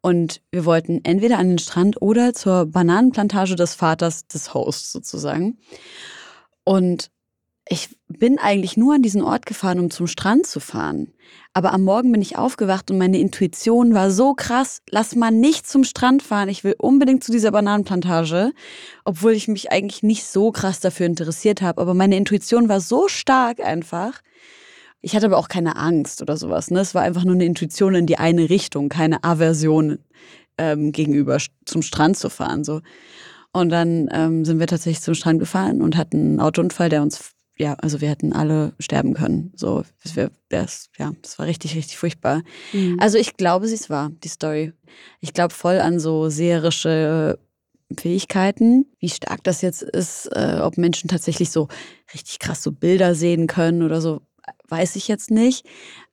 und 0.00 0.42
wir 0.50 0.64
wollten 0.64 1.00
entweder 1.04 1.38
an 1.38 1.48
den 1.48 1.58
Strand 1.58 2.00
oder 2.02 2.34
zur 2.34 2.66
Bananenplantage 2.66 3.56
des 3.56 3.74
Vaters 3.74 4.26
des 4.26 4.52
Hosts 4.54 4.92
sozusagen. 4.92 5.58
Und 6.64 7.10
ich 7.70 7.90
bin 8.08 8.38
eigentlich 8.38 8.76
nur 8.76 8.94
an 8.94 9.02
diesen 9.02 9.22
Ort 9.22 9.44
gefahren, 9.44 9.78
um 9.78 9.90
zum 9.90 10.06
Strand 10.06 10.46
zu 10.46 10.58
fahren. 10.58 11.12
Aber 11.52 11.72
am 11.72 11.82
Morgen 11.82 12.12
bin 12.12 12.22
ich 12.22 12.38
aufgewacht 12.38 12.90
und 12.90 12.98
meine 12.98 13.18
Intuition 13.18 13.92
war 13.92 14.10
so 14.10 14.32
krass, 14.32 14.80
lass 14.90 15.14
mal 15.14 15.30
nicht 15.30 15.68
zum 15.68 15.84
Strand 15.84 16.22
fahren. 16.22 16.48
Ich 16.48 16.64
will 16.64 16.74
unbedingt 16.78 17.24
zu 17.24 17.32
dieser 17.32 17.50
Bananenplantage, 17.50 18.52
obwohl 19.04 19.32
ich 19.32 19.48
mich 19.48 19.70
eigentlich 19.70 20.02
nicht 20.02 20.24
so 20.24 20.50
krass 20.50 20.80
dafür 20.80 21.06
interessiert 21.06 21.60
habe. 21.60 21.80
Aber 21.80 21.92
meine 21.92 22.16
Intuition 22.16 22.68
war 22.70 22.80
so 22.80 23.08
stark 23.08 23.60
einfach, 23.60 24.22
ich 25.00 25.14
hatte 25.14 25.26
aber 25.26 25.38
auch 25.38 25.48
keine 25.48 25.76
Angst 25.76 26.22
oder 26.22 26.36
sowas. 26.36 26.70
Ne? 26.70 26.80
Es 26.80 26.94
war 26.94 27.02
einfach 27.02 27.24
nur 27.24 27.34
eine 27.34 27.44
Intuition 27.44 27.94
in 27.94 28.06
die 28.06 28.18
eine 28.18 28.50
Richtung, 28.50 28.88
keine 28.88 29.22
Aversion 29.22 29.98
ähm, 30.58 30.92
gegenüber 30.92 31.38
zum 31.64 31.82
Strand 31.82 32.16
zu 32.16 32.30
fahren. 32.30 32.64
So. 32.64 32.80
Und 33.52 33.70
dann 33.70 34.08
ähm, 34.12 34.44
sind 34.44 34.58
wir 34.58 34.66
tatsächlich 34.66 35.02
zum 35.02 35.14
Strand 35.14 35.38
gefahren 35.38 35.82
und 35.82 35.96
hatten 35.96 36.18
einen 36.18 36.40
Autounfall, 36.40 36.88
der 36.88 37.02
uns, 37.02 37.32
ja, 37.56 37.74
also 37.74 38.00
wir 38.00 38.08
hätten 38.08 38.32
alle 38.32 38.74
sterben 38.80 39.14
können. 39.14 39.52
So, 39.54 39.84
wir, 40.14 40.30
das, 40.48 40.90
ja, 40.98 41.12
das 41.22 41.38
war 41.38 41.46
richtig, 41.46 41.76
richtig 41.76 41.96
furchtbar. 41.96 42.42
Mhm. 42.72 42.98
Also 43.00 43.18
ich 43.18 43.36
glaube, 43.36 43.68
sie 43.68 43.74
ist 43.74 43.90
wahr, 43.90 44.10
die 44.24 44.28
Story. 44.28 44.72
Ich 45.20 45.32
glaube 45.32 45.54
voll 45.54 45.78
an 45.78 46.00
so 46.00 46.28
seherische 46.28 47.38
Fähigkeiten. 47.96 48.86
Wie 48.98 49.08
stark 49.08 49.44
das 49.44 49.62
jetzt 49.62 49.82
ist, 49.82 50.26
äh, 50.32 50.58
ob 50.60 50.76
Menschen 50.76 51.08
tatsächlich 51.08 51.50
so 51.50 51.68
richtig 52.12 52.38
krass 52.38 52.62
so 52.62 52.72
Bilder 52.72 53.14
sehen 53.14 53.46
können 53.46 53.82
oder 53.82 54.00
so, 54.00 54.20
weiß 54.68 54.96
ich 54.96 55.08
jetzt 55.08 55.30
nicht. 55.30 55.66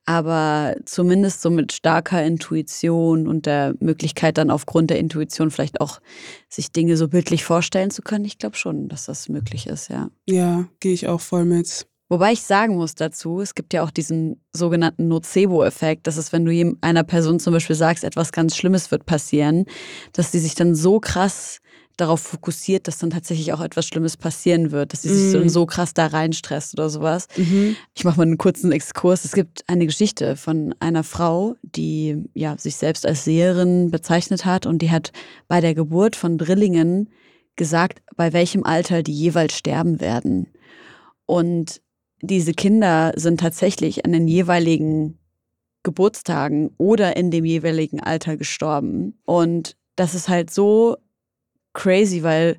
Aber 0.04 0.76
zumindest 0.84 1.42
so 1.42 1.50
mit 1.50 1.72
starker 1.72 2.24
Intuition 2.24 3.26
und 3.26 3.46
der 3.46 3.74
Möglichkeit 3.80 4.38
dann 4.38 4.50
aufgrund 4.50 4.90
der 4.90 4.98
Intuition 4.98 5.50
vielleicht 5.50 5.80
auch 5.80 6.00
sich 6.48 6.70
Dinge 6.70 6.96
so 6.96 7.08
bildlich 7.08 7.44
vorstellen 7.44 7.90
zu 7.90 8.02
können, 8.02 8.24
ich 8.24 8.38
glaube 8.38 8.56
schon, 8.56 8.88
dass 8.88 9.06
das 9.06 9.28
möglich 9.28 9.66
ist, 9.66 9.88
ja. 9.88 10.10
Ja, 10.26 10.68
gehe 10.78 10.92
ich 10.92 11.08
auch 11.08 11.20
voll 11.20 11.44
mit. 11.44 11.86
Wobei 12.08 12.32
ich 12.32 12.42
sagen 12.42 12.76
muss 12.76 12.94
dazu, 12.94 13.40
es 13.40 13.56
gibt 13.56 13.72
ja 13.72 13.82
auch 13.82 13.90
diesen 13.90 14.40
sogenannten 14.52 15.08
Nocebo-Effekt. 15.08 16.06
Das 16.06 16.16
ist, 16.16 16.32
wenn 16.32 16.44
du 16.44 16.76
einer 16.80 17.02
Person 17.02 17.40
zum 17.40 17.52
Beispiel 17.52 17.74
sagst, 17.74 18.04
etwas 18.04 18.30
ganz 18.30 18.56
Schlimmes 18.56 18.92
wird 18.92 19.06
passieren, 19.06 19.64
dass 20.12 20.30
sie 20.30 20.38
sich 20.38 20.54
dann 20.54 20.76
so 20.76 21.00
krass 21.00 21.58
darauf 21.96 22.20
fokussiert, 22.20 22.88
dass 22.88 22.98
dann 22.98 23.10
tatsächlich 23.10 23.52
auch 23.52 23.60
etwas 23.60 23.86
Schlimmes 23.86 24.16
passieren 24.16 24.70
wird, 24.70 24.92
dass 24.92 25.02
sie 25.02 25.08
sich 25.08 25.32
so, 25.32 25.38
mhm. 25.38 25.48
so 25.48 25.66
krass 25.66 25.94
da 25.94 26.06
reinstresst 26.06 26.74
oder 26.74 26.90
sowas. 26.90 27.26
Mhm. 27.36 27.76
Ich 27.94 28.04
mache 28.04 28.18
mal 28.18 28.24
einen 28.24 28.38
kurzen 28.38 28.70
Exkurs. 28.72 29.24
Es 29.24 29.32
gibt 29.32 29.64
eine 29.66 29.86
Geschichte 29.86 30.36
von 30.36 30.74
einer 30.78 31.04
Frau, 31.04 31.56
die 31.62 32.24
ja 32.34 32.56
sich 32.58 32.76
selbst 32.76 33.06
als 33.06 33.24
Seherin 33.24 33.90
bezeichnet 33.90 34.44
hat 34.44 34.66
und 34.66 34.82
die 34.82 34.90
hat 34.90 35.12
bei 35.48 35.60
der 35.60 35.74
Geburt 35.74 36.16
von 36.16 36.36
Drillingen 36.36 37.10
gesagt, 37.56 38.02
bei 38.16 38.32
welchem 38.32 38.64
Alter 38.64 39.02
die 39.02 39.14
jeweils 39.14 39.54
sterben 39.54 40.00
werden. 40.00 40.48
Und 41.24 41.80
diese 42.20 42.52
Kinder 42.52 43.12
sind 43.16 43.40
tatsächlich 43.40 44.04
an 44.04 44.12
den 44.12 44.28
jeweiligen 44.28 45.18
Geburtstagen 45.82 46.70
oder 46.78 47.16
in 47.16 47.30
dem 47.30 47.44
jeweiligen 47.44 48.00
Alter 48.00 48.36
gestorben. 48.36 49.18
Und 49.24 49.76
das 49.96 50.14
ist 50.14 50.28
halt 50.28 50.50
so 50.50 50.96
crazy, 51.76 52.22
weil 52.22 52.58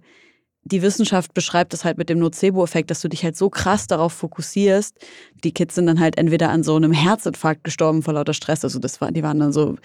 die 0.63 0.82
Wissenschaft 0.82 1.34
beschreibt 1.34 1.73
das 1.73 1.86
halt 1.86 1.97
mit 1.97 2.10
dem 2.10 2.19
Nocebo-Effekt, 2.19 2.91
dass 2.91 3.01
du 3.01 3.08
dich 3.08 3.23
halt 3.23 3.36
so 3.38 3.49
krass 3.49 3.88
darauf 3.88 4.13
fokussierst. 4.13 4.95
Die 5.43 5.53
Kids 5.53 5.75
sind 5.75 5.88
dann 5.88 5.99
halt 5.99 6.17
entweder 6.17 6.49
an 6.49 6.63
so 6.63 6.75
einem 6.75 6.91
Herzinfarkt 6.91 7.63
gestorben 7.63 8.03
vor 8.03 8.13
lauter 8.13 8.34
Stress, 8.34 8.63
also 8.63 8.80
das 8.80 9.01
war, 9.01 9.12
die 9.12 9.23
waren 9.23 9.39
dann 9.39 9.53
so 9.53 9.75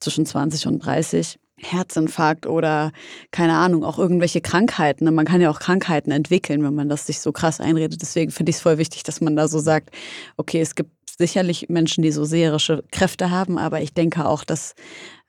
zwischen 0.00 0.26
20 0.26 0.66
und 0.66 0.78
30. 0.80 1.38
Herzinfarkt 1.62 2.46
oder 2.46 2.92
keine 3.30 3.54
Ahnung, 3.54 3.84
auch 3.84 3.98
irgendwelche 3.98 4.40
Krankheiten. 4.40 5.12
Man 5.14 5.26
kann 5.26 5.40
ja 5.40 5.50
auch 5.50 5.60
Krankheiten 5.60 6.10
entwickeln, 6.10 6.62
wenn 6.62 6.74
man 6.74 6.88
das 6.88 7.06
sich 7.06 7.20
so 7.20 7.32
krass 7.32 7.60
einredet. 7.60 8.00
Deswegen 8.00 8.30
finde 8.30 8.50
ich 8.50 8.56
es 8.56 8.62
voll 8.62 8.78
wichtig, 8.78 9.02
dass 9.02 9.20
man 9.20 9.36
da 9.36 9.48
so 9.48 9.58
sagt, 9.58 9.90
okay, 10.36 10.60
es 10.60 10.74
gibt 10.74 10.90
sicherlich 11.18 11.68
Menschen, 11.68 12.02
die 12.02 12.12
so 12.12 12.24
seherische 12.24 12.82
Kräfte 12.90 13.30
haben, 13.30 13.58
aber 13.58 13.82
ich 13.82 13.92
denke 13.92 14.26
auch, 14.26 14.42
dass 14.42 14.74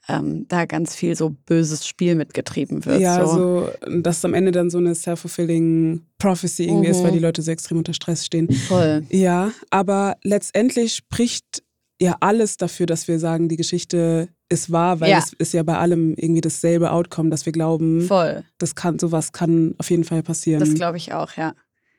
ähm, 0.08 0.46
da 0.48 0.66
ganz 0.66 0.96
viel 0.96 1.16
so 1.16 1.36
böses 1.46 1.88
Spiel 1.88 2.16
mitgetrieben 2.16 2.86
wird. 2.86 3.02
Ja, 3.02 3.26
so. 3.26 3.68
so 3.82 4.00
dass 4.00 4.18
es 4.18 4.26
am 4.26 4.34
Ende 4.34 4.52
dann 4.52 4.70
so 4.70 4.78
eine 4.78 4.96
self-fulfilling 4.96 6.06
prophecy 6.18 6.64
irgendwie 6.64 6.88
mhm. 6.88 6.92
ist, 6.92 7.04
weil 7.04 7.12
die 7.12 7.20
Leute 7.20 7.42
so 7.42 7.52
extrem 7.52 7.78
unter 7.78 7.94
Stress 7.94 8.26
stehen. 8.26 8.52
Voll. 8.52 9.04
Ja, 9.10 9.52
aber 9.70 10.18
letztendlich 10.24 10.96
spricht 10.96 11.64
ja 12.00 12.18
alles 12.20 12.58
dafür, 12.58 12.88
dass 12.88 13.08
wir 13.08 13.20
sagen, 13.20 13.48
die 13.48 13.58
Geschichte 13.58 14.30
ist 14.52 14.72
wahr, 14.72 15.00
weil 15.00 15.12
ja. 15.12 15.18
es 15.18 15.34
ist 15.34 15.54
ja 15.54 15.64
bei 15.64 15.78
allem 15.78 16.14
irgendwie 16.16 16.42
dasselbe 16.42 16.92
Outcome, 16.92 17.30
dass 17.30 17.46
wir 17.46 17.54
glauben, 17.54 18.02
Voll. 18.02 18.44
das 18.58 18.76
kann, 18.76 19.00
sowas 19.00 19.32
kann 19.32 19.76
auf 19.78 19.90
jeden 19.90 20.04
Fall 20.04 20.24
passieren. 20.24 20.60
Das 20.60 20.74
glaube 20.74 20.98
ich 20.98 21.14
auch, 21.14 21.32
ja. 21.38 21.54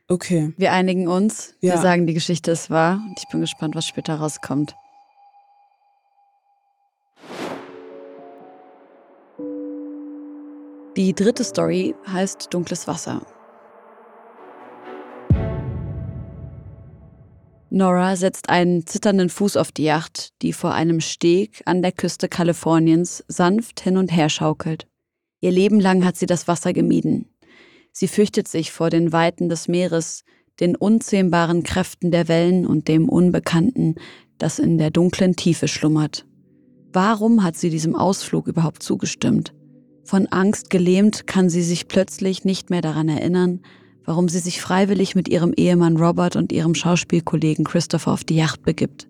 Okay. 0.09 0.53
Wir 0.59 0.73
einigen 0.73 1.09
uns. 1.09 1.55
Ja. 1.61 1.75
Wir 1.75 1.81
sagen, 1.81 2.07
die 2.07 2.15
Geschichte 2.15 2.51
ist 2.51 2.69
wahr. 2.69 3.01
Und 3.09 3.19
ich 3.19 3.29
bin 3.31 3.41
gespannt, 3.41 3.75
was 3.75 3.87
später 3.87 4.17
rauskommt. 4.17 4.75
Die 10.97 11.15
dritte 11.15 11.43
Story 11.45 11.95
heißt 12.07 12.49
Dunkles 12.53 12.87
Wasser. 12.87 13.23
Nora 17.75 18.17
setzt 18.17 18.51
einen 18.51 18.87
zitternden 18.87 19.31
Fuß 19.31 19.57
auf 19.57 19.73
die 19.73 19.85
Yacht, 19.85 20.35
die 20.43 20.53
vor 20.53 20.75
einem 20.75 21.01
Steg 21.01 21.63
an 21.65 21.81
der 21.81 21.93
Küste 21.93 22.29
Kaliforniens 22.29 23.25
sanft 23.29 23.81
hin 23.81 23.97
und 23.97 24.13
her 24.13 24.29
schaukelt. 24.29 24.87
Ihr 25.41 25.53
Leben 25.53 25.81
lang 25.81 26.05
hat 26.05 26.19
sie 26.19 26.27
das 26.27 26.47
Wasser 26.47 26.75
gemieden. 26.75 27.35
Sie 27.91 28.09
fürchtet 28.09 28.47
sich 28.47 28.73
vor 28.73 28.91
den 28.91 29.11
Weiten 29.11 29.49
des 29.49 29.69
Meeres, 29.69 30.25
den 30.61 30.77
unzähmbaren 30.77 31.63
Kräften 31.63 32.11
der 32.11 32.29
Wellen 32.29 32.67
und 32.67 32.89
dem 32.89 33.09
Unbekannten, 33.09 33.95
das 34.37 34.59
in 34.59 34.77
der 34.77 34.91
dunklen 34.91 35.35
Tiefe 35.35 35.67
schlummert. 35.67 36.27
Warum 36.93 37.43
hat 37.43 37.57
sie 37.57 37.71
diesem 37.71 37.97
Ausflug 37.97 38.49
überhaupt 38.49 38.83
zugestimmt? 38.83 39.55
Von 40.05 40.27
Angst 40.27 40.69
gelähmt 40.69 41.27
kann 41.27 41.49
sie 41.49 41.63
sich 41.63 41.89
plötzlich 41.89 42.45
nicht 42.45 42.69
mehr 42.69 42.83
daran 42.83 43.09
erinnern, 43.09 43.63
warum 44.05 44.29
sie 44.29 44.39
sich 44.39 44.61
freiwillig 44.61 45.15
mit 45.15 45.29
ihrem 45.29 45.53
Ehemann 45.57 45.97
Robert 45.97 46.37
und 46.37 46.53
ihrem 46.53 46.75
Schauspielkollegen 46.75 47.65
Christopher 47.65 48.13
auf 48.13 48.25
die 48.25 48.37
Yacht 48.37 48.63
begibt. 48.63 49.09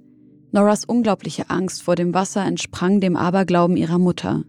Noras 0.52 0.84
unglaubliche 0.84 1.48
Angst 1.48 1.82
vor 1.82 1.94
dem 1.94 2.12
Wasser 2.12 2.44
entsprang 2.44 3.00
dem 3.00 3.16
Aberglauben 3.16 3.76
ihrer 3.76 3.98
Mutter. 3.98 4.44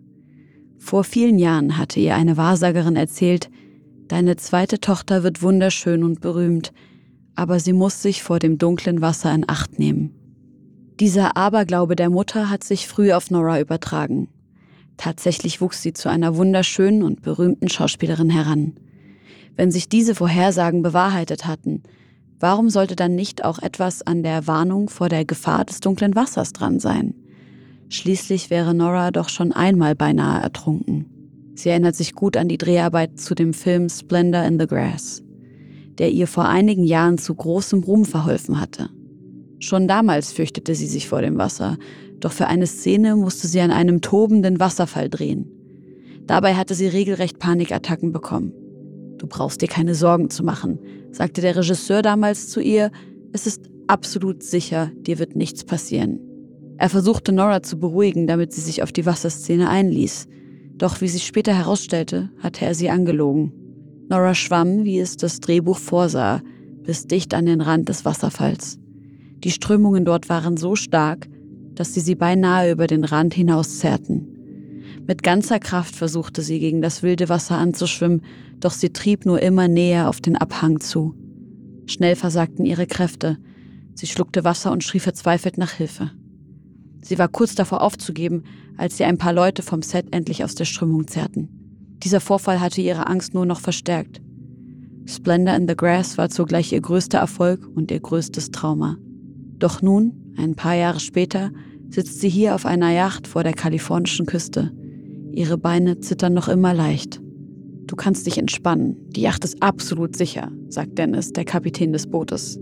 Vor 0.77 1.05
vielen 1.05 1.39
Jahren 1.39 1.77
hatte 1.77 2.01
ihr 2.01 2.15
eine 2.15 2.35
Wahrsagerin 2.35 2.97
erzählt, 2.97 3.49
deine 4.09 4.35
zweite 4.35 4.81
Tochter 4.81 5.23
wird 5.23 5.41
wunderschön 5.41 6.03
und 6.03 6.19
berühmt, 6.19 6.73
aber 7.35 7.59
sie 7.59 7.73
muss 7.73 8.01
sich 8.01 8.21
vor 8.21 8.39
dem 8.39 8.57
dunklen 8.57 9.01
Wasser 9.01 9.33
in 9.33 9.47
Acht 9.47 9.79
nehmen. 9.79 10.13
Dieser 10.99 11.37
Aberglaube 11.37 11.95
der 11.95 12.09
Mutter 12.09 12.49
hat 12.49 12.63
sich 12.63 12.87
früh 12.87 13.13
auf 13.13 13.31
Nora 13.31 13.59
übertragen. 13.61 14.27
Tatsächlich 14.97 15.59
wuchs 15.59 15.81
sie 15.81 15.93
zu 15.93 16.09
einer 16.09 16.35
wunderschönen 16.35 17.01
und 17.01 17.21
berühmten 17.21 17.69
Schauspielerin 17.69 18.29
heran. 18.29 18.73
Wenn 19.55 19.71
sich 19.71 19.87
diese 19.87 20.15
Vorhersagen 20.15 20.81
bewahrheitet 20.81 21.45
hatten, 21.45 21.83
warum 22.39 22.69
sollte 22.69 22.95
dann 22.95 23.15
nicht 23.15 23.45
auch 23.45 23.59
etwas 23.59 24.01
an 24.01 24.23
der 24.23 24.47
Warnung 24.47 24.89
vor 24.89 25.09
der 25.09 25.25
Gefahr 25.25 25.65
des 25.65 25.79
dunklen 25.79 26.15
Wassers 26.15 26.53
dran 26.53 26.79
sein? 26.79 27.13
Schließlich 27.89 28.49
wäre 28.49 28.73
Nora 28.73 29.11
doch 29.11 29.29
schon 29.29 29.51
einmal 29.51 29.95
beinahe 29.95 30.41
ertrunken. 30.41 31.05
Sie 31.55 31.69
erinnert 31.69 31.95
sich 31.95 32.15
gut 32.15 32.35
an 32.35 32.47
die 32.47 32.57
Dreharbeit 32.57 33.19
zu 33.19 33.35
dem 33.35 33.53
Film 33.53 33.89
Splendor 33.89 34.43
in 34.43 34.59
the 34.59 34.65
Grass, 34.65 35.21
der 35.99 36.11
ihr 36.11 36.25
vor 36.25 36.45
einigen 36.45 36.83
Jahren 36.83 37.19
zu 37.19 37.35
großem 37.35 37.83
Ruhm 37.83 38.05
verholfen 38.05 38.59
hatte. 38.59 38.89
Schon 39.59 39.87
damals 39.87 40.33
fürchtete 40.33 40.73
sie 40.73 40.87
sich 40.87 41.07
vor 41.07 41.21
dem 41.21 41.37
Wasser, 41.37 41.77
doch 42.19 42.31
für 42.31 42.47
eine 42.47 42.65
Szene 42.65 43.15
musste 43.15 43.47
sie 43.47 43.61
an 43.61 43.69
einem 43.71 44.01
tobenden 44.01 44.59
Wasserfall 44.59 45.09
drehen. 45.09 45.45
Dabei 46.25 46.55
hatte 46.55 46.73
sie 46.73 46.87
regelrecht 46.87 47.37
Panikattacken 47.37 48.11
bekommen. 48.11 48.53
Du 49.23 49.29
brauchst 49.29 49.61
dir 49.61 49.69
keine 49.69 49.95
Sorgen 49.95 50.29
zu 50.29 50.43
machen, 50.43 50.79
sagte 51.13 51.39
der 51.39 51.55
Regisseur 51.55 52.01
damals 52.01 52.49
zu 52.49 52.59
ihr, 52.59 52.91
es 53.31 53.47
ist 53.47 53.69
absolut 53.87 54.43
sicher, 54.43 54.91
dir 54.97 55.17
wird 55.17 55.37
nichts 55.37 55.63
passieren. 55.63 56.19
Er 56.77 56.89
versuchte 56.89 57.31
Nora 57.31 57.63
zu 57.63 57.79
beruhigen, 57.79 58.27
damit 58.27 58.51
sie 58.51 58.59
sich 58.59 58.83
auf 58.83 58.91
die 58.91 59.05
Wasserszene 59.05 59.69
einließ. 59.69 60.27
Doch 60.75 60.99
wie 60.99 61.07
sich 61.07 61.23
später 61.23 61.53
herausstellte, 61.53 62.31
hatte 62.39 62.65
er 62.65 62.75
sie 62.75 62.89
angelogen. 62.89 63.53
Nora 64.09 64.35
schwamm, 64.35 64.83
wie 64.83 64.99
es 64.99 65.15
das 65.15 65.39
Drehbuch 65.39 65.77
vorsah, 65.77 66.41
bis 66.83 67.07
dicht 67.07 67.33
an 67.33 67.45
den 67.45 67.61
Rand 67.61 67.87
des 67.87 68.03
Wasserfalls. 68.03 68.77
Die 69.41 69.51
Strömungen 69.51 70.03
dort 70.03 70.27
waren 70.27 70.57
so 70.57 70.75
stark, 70.75 71.29
dass 71.75 71.93
sie 71.93 72.01
sie 72.01 72.15
beinahe 72.15 72.73
über 72.73 72.87
den 72.87 73.05
Rand 73.05 73.33
hinaus 73.33 73.79
zerrten. 73.79 74.33
Mit 75.07 75.21
ganzer 75.21 75.59
Kraft 75.59 75.95
versuchte 75.95 76.41
sie 76.41 76.59
gegen 76.59 76.81
das 76.81 77.03
wilde 77.03 77.27
Wasser 77.27 77.57
anzuschwimmen, 77.57 78.21
doch 78.63 78.71
sie 78.71 78.89
trieb 78.91 79.25
nur 79.25 79.41
immer 79.41 79.67
näher 79.67 80.09
auf 80.09 80.21
den 80.21 80.37
Abhang 80.37 80.79
zu. 80.79 81.15
Schnell 81.85 82.15
versagten 82.15 82.65
ihre 82.65 82.87
Kräfte. 82.87 83.37
Sie 83.93 84.07
schluckte 84.07 84.43
Wasser 84.43 84.71
und 84.71 84.83
schrie 84.83 84.99
verzweifelt 84.99 85.57
nach 85.57 85.71
Hilfe. 85.71 86.11
Sie 87.01 87.19
war 87.19 87.27
kurz 87.27 87.55
davor 87.55 87.81
aufzugeben, 87.81 88.43
als 88.77 88.97
sie 88.97 89.03
ein 89.03 89.17
paar 89.17 89.33
Leute 89.33 89.61
vom 89.61 89.81
Set 89.81 90.07
endlich 90.11 90.43
aus 90.43 90.55
der 90.55 90.65
Strömung 90.65 91.07
zerrten. 91.07 91.49
Dieser 92.01 92.21
Vorfall 92.21 92.61
hatte 92.61 92.81
ihre 92.81 93.07
Angst 93.07 93.33
nur 93.33 93.45
noch 93.45 93.59
verstärkt. 93.59 94.21
Splendor 95.05 95.55
in 95.55 95.67
the 95.67 95.75
Grass 95.75 96.17
war 96.17 96.29
zugleich 96.29 96.71
ihr 96.71 96.81
größter 96.81 97.17
Erfolg 97.17 97.67
und 97.75 97.91
ihr 97.91 97.99
größtes 97.99 98.51
Trauma. 98.51 98.97
Doch 99.59 99.81
nun, 99.81 100.33
ein 100.37 100.55
paar 100.55 100.75
Jahre 100.75 101.01
später, 101.01 101.51
sitzt 101.89 102.21
sie 102.21 102.29
hier 102.29 102.55
auf 102.55 102.65
einer 102.65 102.91
Yacht 102.91 103.27
vor 103.27 103.43
der 103.43 103.53
kalifornischen 103.53 104.25
Küste. 104.25 104.71
Ihre 105.31 105.57
Beine 105.57 105.99
zittern 105.99 106.33
noch 106.33 106.47
immer 106.47 106.73
leicht. 106.73 107.21
Du 107.87 107.95
kannst 107.95 108.25
dich 108.25 108.37
entspannen. 108.37 108.95
Die 109.09 109.21
Yacht 109.21 109.43
ist 109.43 109.61
absolut 109.61 110.15
sicher, 110.15 110.51
sagt 110.69 110.97
Dennis, 110.97 111.33
der 111.33 111.45
Kapitän 111.45 111.91
des 111.91 112.07
Bootes. 112.07 112.59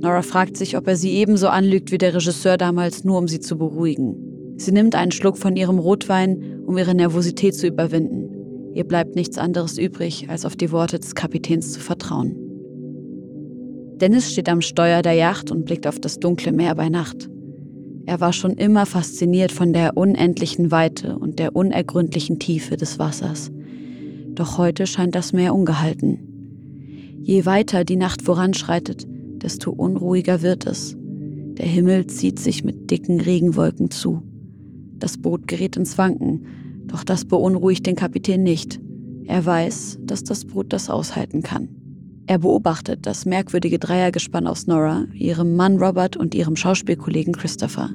Nora 0.00 0.22
fragt 0.22 0.56
sich, 0.56 0.76
ob 0.76 0.86
er 0.86 0.96
sie 0.96 1.12
ebenso 1.12 1.48
anlügt 1.48 1.90
wie 1.90 1.98
der 1.98 2.14
Regisseur 2.14 2.56
damals, 2.56 3.04
nur 3.04 3.18
um 3.18 3.26
sie 3.26 3.40
zu 3.40 3.56
beruhigen. 3.56 4.16
Sie 4.56 4.72
nimmt 4.72 4.94
einen 4.94 5.12
Schluck 5.12 5.38
von 5.38 5.56
ihrem 5.56 5.78
Rotwein, 5.78 6.60
um 6.66 6.76
ihre 6.76 6.94
Nervosität 6.94 7.54
zu 7.54 7.66
überwinden. 7.66 8.72
Ihr 8.74 8.84
bleibt 8.84 9.16
nichts 9.16 9.38
anderes 9.38 9.78
übrig, 9.78 10.28
als 10.28 10.44
auf 10.44 10.56
die 10.56 10.72
Worte 10.72 10.98
des 10.98 11.14
Kapitäns 11.14 11.72
zu 11.72 11.80
vertrauen. 11.80 12.36
Dennis 13.96 14.32
steht 14.32 14.48
am 14.48 14.60
Steuer 14.60 15.02
der 15.02 15.14
Yacht 15.14 15.50
und 15.50 15.64
blickt 15.64 15.86
auf 15.86 15.98
das 16.00 16.18
dunkle 16.18 16.52
Meer 16.52 16.74
bei 16.74 16.88
Nacht. 16.88 17.28
Er 18.06 18.20
war 18.20 18.32
schon 18.32 18.52
immer 18.52 18.84
fasziniert 18.84 19.52
von 19.52 19.72
der 19.72 19.96
unendlichen 19.96 20.70
Weite 20.70 21.16
und 21.18 21.38
der 21.38 21.56
unergründlichen 21.56 22.38
Tiefe 22.38 22.76
des 22.76 22.98
Wassers. 22.98 23.50
Doch 24.34 24.58
heute 24.58 24.86
scheint 24.86 25.14
das 25.14 25.32
Meer 25.32 25.54
ungehalten. 25.54 26.18
Je 27.20 27.46
weiter 27.46 27.84
die 27.84 27.96
Nacht 27.96 28.22
voranschreitet, 28.22 29.06
desto 29.42 29.70
unruhiger 29.70 30.42
wird 30.42 30.66
es. 30.66 30.96
Der 30.98 31.66
Himmel 31.66 32.06
zieht 32.08 32.38
sich 32.38 32.64
mit 32.64 32.90
dicken 32.90 33.20
Regenwolken 33.20 33.90
zu. 33.90 34.22
Das 34.98 35.18
Boot 35.18 35.46
gerät 35.46 35.76
ins 35.76 35.98
Wanken, 35.98 36.46
doch 36.86 37.04
das 37.04 37.24
beunruhigt 37.24 37.86
den 37.86 37.96
Kapitän 37.96 38.42
nicht. 38.42 38.80
Er 39.26 39.46
weiß, 39.46 39.98
dass 40.02 40.24
das 40.24 40.44
Boot 40.44 40.72
das 40.72 40.90
aushalten 40.90 41.42
kann. 41.42 41.68
Er 42.26 42.38
beobachtet 42.38 43.06
das 43.06 43.26
merkwürdige 43.26 43.78
Dreiergespann 43.78 44.46
aus 44.46 44.66
Nora, 44.66 45.04
ihrem 45.12 45.56
Mann 45.56 45.76
Robert 45.78 46.16
und 46.16 46.34
ihrem 46.34 46.56
Schauspielkollegen 46.56 47.34
Christopher. 47.34 47.90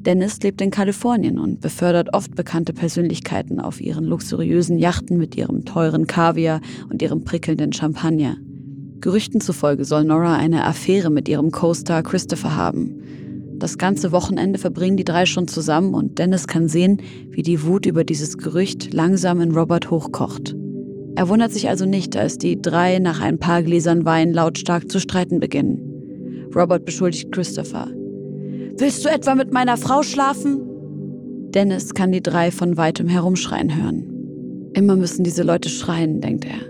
Dennis 0.00 0.40
lebt 0.42 0.60
in 0.60 0.70
Kalifornien 0.70 1.38
und 1.38 1.60
befördert 1.60 2.14
oft 2.14 2.34
bekannte 2.34 2.72
Persönlichkeiten 2.72 3.60
auf 3.60 3.80
ihren 3.80 4.04
luxuriösen 4.04 4.78
Yachten 4.78 5.18
mit 5.18 5.36
ihrem 5.36 5.64
teuren 5.64 6.06
Kaviar 6.06 6.60
und 6.88 7.02
ihrem 7.02 7.24
prickelnden 7.24 7.72
Champagner. 7.72 8.36
Gerüchten 9.00 9.40
zufolge 9.40 9.84
soll 9.84 10.04
Nora 10.04 10.36
eine 10.36 10.64
Affäre 10.64 11.10
mit 11.10 11.28
ihrem 11.28 11.50
Co-Star 11.50 12.02
Christopher 12.02 12.56
haben. 12.56 13.02
Das 13.58 13.76
ganze 13.76 14.12
Wochenende 14.12 14.58
verbringen 14.58 14.96
die 14.96 15.04
drei 15.04 15.26
schon 15.26 15.48
zusammen 15.48 15.94
und 15.94 16.18
Dennis 16.18 16.46
kann 16.46 16.68
sehen, 16.68 17.02
wie 17.30 17.42
die 17.42 17.64
Wut 17.64 17.86
über 17.86 18.04
dieses 18.04 18.38
Gerücht 18.38 18.92
langsam 18.92 19.40
in 19.40 19.52
Robert 19.52 19.90
hochkocht. 19.90 20.54
Er 21.16 21.28
wundert 21.28 21.52
sich 21.52 21.68
also 21.68 21.84
nicht, 21.84 22.16
als 22.16 22.38
die 22.38 22.62
drei 22.62 23.00
nach 23.00 23.20
ein 23.20 23.38
paar 23.38 23.64
Gläsern 23.64 24.04
Wein 24.04 24.32
lautstark 24.32 24.88
zu 24.88 25.00
streiten 25.00 25.40
beginnen. 25.40 25.80
Robert 26.54 26.84
beschuldigt 26.84 27.32
Christopher. 27.32 27.88
Willst 28.80 29.04
du 29.04 29.08
etwa 29.08 29.34
mit 29.34 29.52
meiner 29.52 29.76
Frau 29.76 30.04
schlafen? 30.04 30.60
Dennis 31.50 31.94
kann 31.94 32.12
die 32.12 32.22
drei 32.22 32.52
von 32.52 32.76
weitem 32.76 33.08
herumschreien 33.08 33.74
hören. 33.74 34.70
Immer 34.72 34.94
müssen 34.94 35.24
diese 35.24 35.42
Leute 35.42 35.68
schreien, 35.68 36.20
denkt 36.20 36.44
er. 36.44 36.60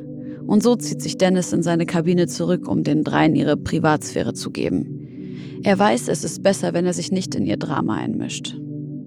Und 0.46 0.62
so 0.62 0.74
zieht 0.74 1.02
sich 1.02 1.18
Dennis 1.18 1.52
in 1.52 1.62
seine 1.62 1.84
Kabine 1.84 2.26
zurück, 2.26 2.66
um 2.66 2.82
den 2.82 3.04
dreien 3.04 3.34
ihre 3.34 3.58
Privatsphäre 3.58 4.32
zu 4.32 4.50
geben. 4.50 5.60
Er 5.64 5.78
weiß, 5.78 6.08
es 6.08 6.24
ist 6.24 6.42
besser, 6.42 6.72
wenn 6.72 6.86
er 6.86 6.94
sich 6.94 7.12
nicht 7.12 7.34
in 7.34 7.44
ihr 7.44 7.58
Drama 7.58 7.96
einmischt. 7.96 8.56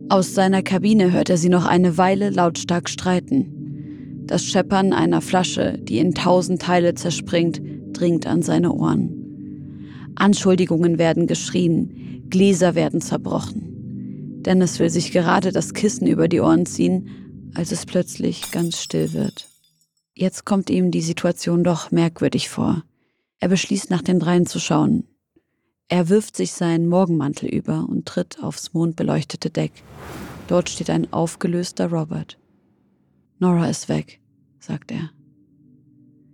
Aus 0.10 0.36
seiner 0.36 0.62
Kabine 0.62 1.12
hört 1.12 1.32
er 1.32 1.38
sie 1.38 1.50
noch 1.50 1.66
eine 1.66 1.98
Weile 1.98 2.30
lautstark 2.30 2.88
streiten. 2.88 4.26
Das 4.28 4.46
Scheppern 4.46 4.94
einer 4.94 5.22
Flasche, 5.22 5.80
die 5.82 5.98
in 5.98 6.14
tausend 6.14 6.62
Teile 6.62 6.94
zerspringt, 6.94 7.64
dringt 7.94 8.28
an 8.28 8.44
seine 8.44 8.72
Ohren. 8.74 10.12
Anschuldigungen 10.14 11.00
werden 11.00 11.26
geschrien, 11.26 12.21
Gläser 12.32 12.74
werden 12.74 13.02
zerbrochen. 13.02 14.42
Dennis 14.42 14.80
will 14.80 14.90
sich 14.90 15.12
gerade 15.12 15.52
das 15.52 15.76
Kissen 15.76 16.08
über 16.08 16.28
die 16.28 16.40
Ohren 16.40 16.66
ziehen, 16.66 17.52
als 17.54 17.72
es 17.72 17.86
plötzlich 17.86 18.52
ganz 18.52 18.82
still 18.82 19.14
wird. 19.14 19.48
Jetzt 20.16 20.46
kommt 20.46 20.70
ihm 20.70 20.90
die 20.90 21.02
Situation 21.02 21.64
doch 21.64 21.92
merkwürdig 21.92 22.50
vor. 22.50 22.84
Er 23.40 23.50
beschließt, 23.50 23.90
nach 23.92 24.02
den 24.02 24.20
dreien 24.20 24.46
zu 24.46 24.60
schauen. 24.60 25.04
Er 25.88 26.10
wirft 26.10 26.36
sich 26.36 26.54
seinen 26.54 26.88
Morgenmantel 26.88 27.50
über 27.50 27.86
und 27.88 28.06
tritt 28.08 28.42
aufs 28.42 28.74
mondbeleuchtete 28.74 29.50
Deck. 29.50 29.72
Dort 30.48 30.70
steht 30.70 30.90
ein 30.90 31.12
aufgelöster 31.14 31.92
Robert. 31.92 32.38
Nora 33.40 33.70
ist 33.70 33.90
weg, 33.90 34.20
sagt 34.60 34.92
er. 34.92 35.12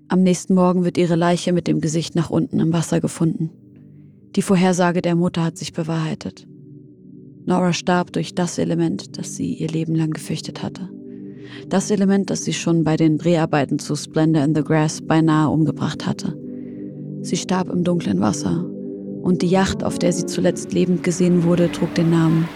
Am 0.10 0.24
nächsten 0.24 0.54
Morgen 0.54 0.86
wird 0.86 0.98
ihre 0.98 1.16
Leiche 1.16 1.54
mit 1.54 1.68
dem 1.68 1.82
Gesicht 1.82 2.16
nach 2.16 2.30
unten 2.30 2.60
im 2.60 2.72
Wasser 2.72 3.02
gefunden. 3.02 3.50
Die 4.36 4.42
Vorhersage 4.42 5.02
der 5.02 5.16
Mutter 5.16 5.44
hat 5.44 5.58
sich 5.58 5.74
bewahrheitet. 5.74 6.48
Nora 7.46 7.74
starb 7.74 8.12
durch 8.12 8.36
das 8.36 8.58
Element, 8.58 9.18
das 9.18 9.36
sie 9.36 9.54
ihr 9.54 9.70
Leben 9.70 9.96
lang 9.96 10.12
gefürchtet 10.12 10.62
hatte. 10.62 10.90
Das 11.70 11.90
Element, 11.92 12.30
das 12.30 12.44
sie 12.44 12.54
schon 12.54 12.84
bei 12.84 12.98
den 12.98 13.18
Dreharbeiten 13.18 13.80
zu 13.80 13.96
Splendor 13.96 14.44
in 14.44 14.54
the 14.54 14.64
Grass 14.64 15.02
beinahe 15.02 15.50
umgebracht 15.50 16.06
hatte. 16.06 16.38
Sie 17.22 17.38
starb 17.38 17.70
im 17.70 17.84
dunklen 17.84 18.20
Wasser 18.20 18.66
und 19.22 19.42
die 19.42 19.48
Yacht, 19.48 19.84
auf 19.84 19.98
der 19.98 20.14
sie 20.14 20.26
zuletzt 20.26 20.74
lebend 20.74 21.04
gesehen 21.04 21.44
wurde, 21.44 21.72
trug 21.72 21.94
den 21.96 22.10
Namen 22.12 22.48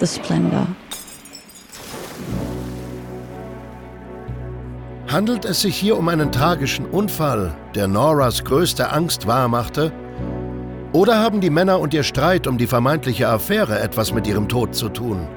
The 0.00 0.06
Splendor. 0.06 0.66
Handelt 5.08 5.44
es 5.44 5.62
sich 5.62 5.76
hier 5.76 5.98
um 5.98 6.08
einen 6.08 6.30
tragischen 6.30 6.86
Unfall, 6.86 7.56
der 7.74 7.88
Noras 7.88 8.44
größte 8.44 8.92
Angst 8.92 9.26
wahrmachte? 9.26 9.92
Oder 10.92 11.20
haben 11.20 11.40
die 11.40 11.50
Männer 11.50 11.78
und 11.78 11.94
ihr 11.94 12.02
Streit 12.02 12.46
um 12.46 12.58
die 12.58 12.66
vermeintliche 12.66 13.28
Affäre 13.28 13.78
etwas 13.80 14.12
mit 14.12 14.26
ihrem 14.26 14.48
Tod 14.48 14.74
zu 14.74 14.88
tun? 14.88 15.28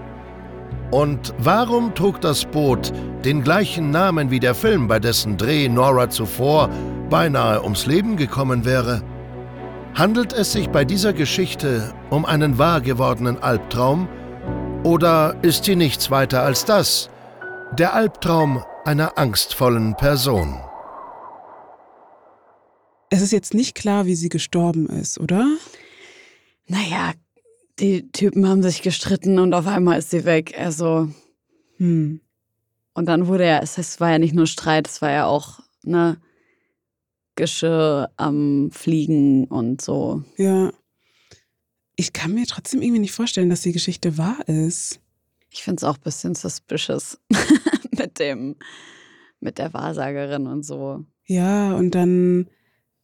Und 0.89 1.33
warum 1.37 1.93
trug 1.93 2.21
das 2.21 2.45
Boot 2.45 2.91
den 3.23 3.43
gleichen 3.43 3.91
Namen 3.91 4.31
wie 4.31 4.39
der 4.39 4.55
Film, 4.55 4.87
bei 4.87 4.99
dessen 4.99 5.37
Dreh 5.37 5.69
Nora 5.69 6.09
zuvor 6.09 6.69
beinahe 7.09 7.63
ums 7.63 7.85
Leben 7.85 8.17
gekommen 8.17 8.65
wäre? 8.65 9.01
Handelt 9.95 10.33
es 10.33 10.53
sich 10.53 10.69
bei 10.69 10.85
dieser 10.85 11.13
Geschichte 11.13 11.93
um 12.09 12.25
einen 12.25 12.57
wahr 12.57 12.81
gewordenen 12.81 13.41
Albtraum? 13.41 14.07
Oder 14.83 15.35
ist 15.43 15.65
sie 15.65 15.75
nichts 15.75 16.09
weiter 16.09 16.41
als 16.41 16.65
das? 16.65 17.09
Der 17.77 17.93
Albtraum 17.93 18.63
einer 18.85 19.17
angstvollen 19.17 19.95
Person. 19.95 20.59
Es 23.13 23.21
ist 23.21 23.31
jetzt 23.31 23.53
nicht 23.53 23.75
klar, 23.75 24.07
wie 24.07 24.15
sie 24.15 24.29
gestorben 24.29 24.87
ist, 24.87 25.19
oder? 25.19 25.47
Naja, 26.65 27.13
die 27.77 28.11
Typen 28.11 28.49
haben 28.49 28.63
sich 28.63 28.81
gestritten 28.81 29.37
und 29.37 29.53
auf 29.53 29.67
einmal 29.67 29.99
ist 29.99 30.09
sie 30.09 30.25
weg. 30.25 30.55
Also. 30.57 31.09
Hm. 31.77 32.21
Und 32.95 33.05
dann 33.05 33.27
wurde 33.27 33.45
ja, 33.45 33.59
es 33.59 33.99
war 33.99 34.09
ja 34.09 34.17
nicht 34.17 34.33
nur 34.33 34.47
Streit, 34.47 34.87
es 34.87 34.99
war 35.03 35.11
ja 35.11 35.25
auch, 35.27 35.59
ne, 35.83 36.17
Geschirr 37.35 38.09
am 38.17 38.71
Fliegen 38.71 39.45
und 39.45 39.79
so. 39.79 40.23
Ja. 40.37 40.73
Ich 41.95 42.13
kann 42.13 42.33
mir 42.33 42.47
trotzdem 42.47 42.81
irgendwie 42.81 43.01
nicht 43.01 43.11
vorstellen, 43.11 43.51
dass 43.51 43.61
die 43.61 43.73
Geschichte 43.73 44.17
wahr 44.17 44.39
ist. 44.47 44.99
Ich 45.51 45.61
finde 45.61 45.81
es 45.81 45.83
auch 45.83 45.97
ein 45.97 46.03
bisschen 46.03 46.33
suspicious 46.33 47.19
mit 47.91 48.17
dem, 48.17 48.55
mit 49.39 49.59
der 49.59 49.71
Wahrsagerin 49.71 50.47
und 50.47 50.65
so. 50.65 51.05
Ja, 51.27 51.75
und 51.75 51.91
dann 51.93 52.47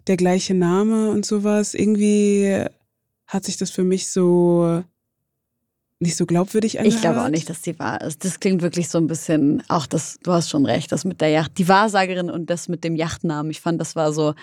der 0.09 0.17
gleiche 0.17 0.53
Name 0.53 1.11
und 1.11 1.25
sowas. 1.25 1.73
Irgendwie 1.73 2.65
hat 3.27 3.45
sich 3.45 3.57
das 3.57 3.69
für 3.69 3.83
mich 3.83 4.09
so 4.09 4.83
nicht 5.99 6.15
so 6.15 6.25
glaubwürdig 6.25 6.79
angehört. 6.79 6.95
Ich 6.95 7.01
glaube 7.01 7.21
auch 7.21 7.29
nicht, 7.29 7.49
dass 7.49 7.61
die 7.61 7.77
wahr 7.77 8.01
ist. 8.01 8.23
Das 8.23 8.39
klingt 8.39 8.61
wirklich 8.61 8.89
so 8.89 8.97
ein 8.97 9.07
bisschen, 9.07 9.63
auch 9.67 9.85
das, 9.85 10.17
du 10.23 10.31
hast 10.31 10.49
schon 10.49 10.65
recht, 10.65 10.91
das 10.91 11.05
mit 11.05 11.19
der 11.21 11.29
Yacht, 11.29 11.57
die 11.57 11.67
Wahrsagerin 11.67 12.29
und 12.29 12.49
das 12.49 12.69
mit 12.69 12.83
dem 12.83 12.95
Yachtnamen. 12.95 13.51
Ich 13.51 13.59
fand, 13.61 13.79
das 13.81 13.95
war 13.95 14.13
so 14.13 14.33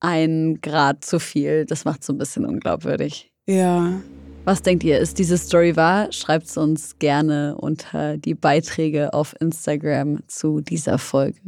ein 0.00 0.60
Grad 0.60 1.04
zu 1.04 1.20
viel. 1.20 1.64
Das 1.64 1.84
macht 1.84 2.04
so 2.04 2.12
ein 2.12 2.18
bisschen 2.18 2.44
unglaubwürdig. 2.44 3.32
Ja. 3.46 4.00
Was 4.44 4.62
denkt 4.62 4.84
ihr, 4.84 4.98
ist 4.98 5.18
diese 5.18 5.38
Story 5.38 5.76
wahr? 5.76 6.12
Schreibt 6.12 6.46
es 6.46 6.56
uns 6.56 6.98
gerne 6.98 7.56
unter 7.56 8.16
die 8.16 8.34
Beiträge 8.34 9.14
auf 9.14 9.34
Instagram 9.40 10.20
zu 10.26 10.60
dieser 10.60 10.98
Folge. 10.98 11.40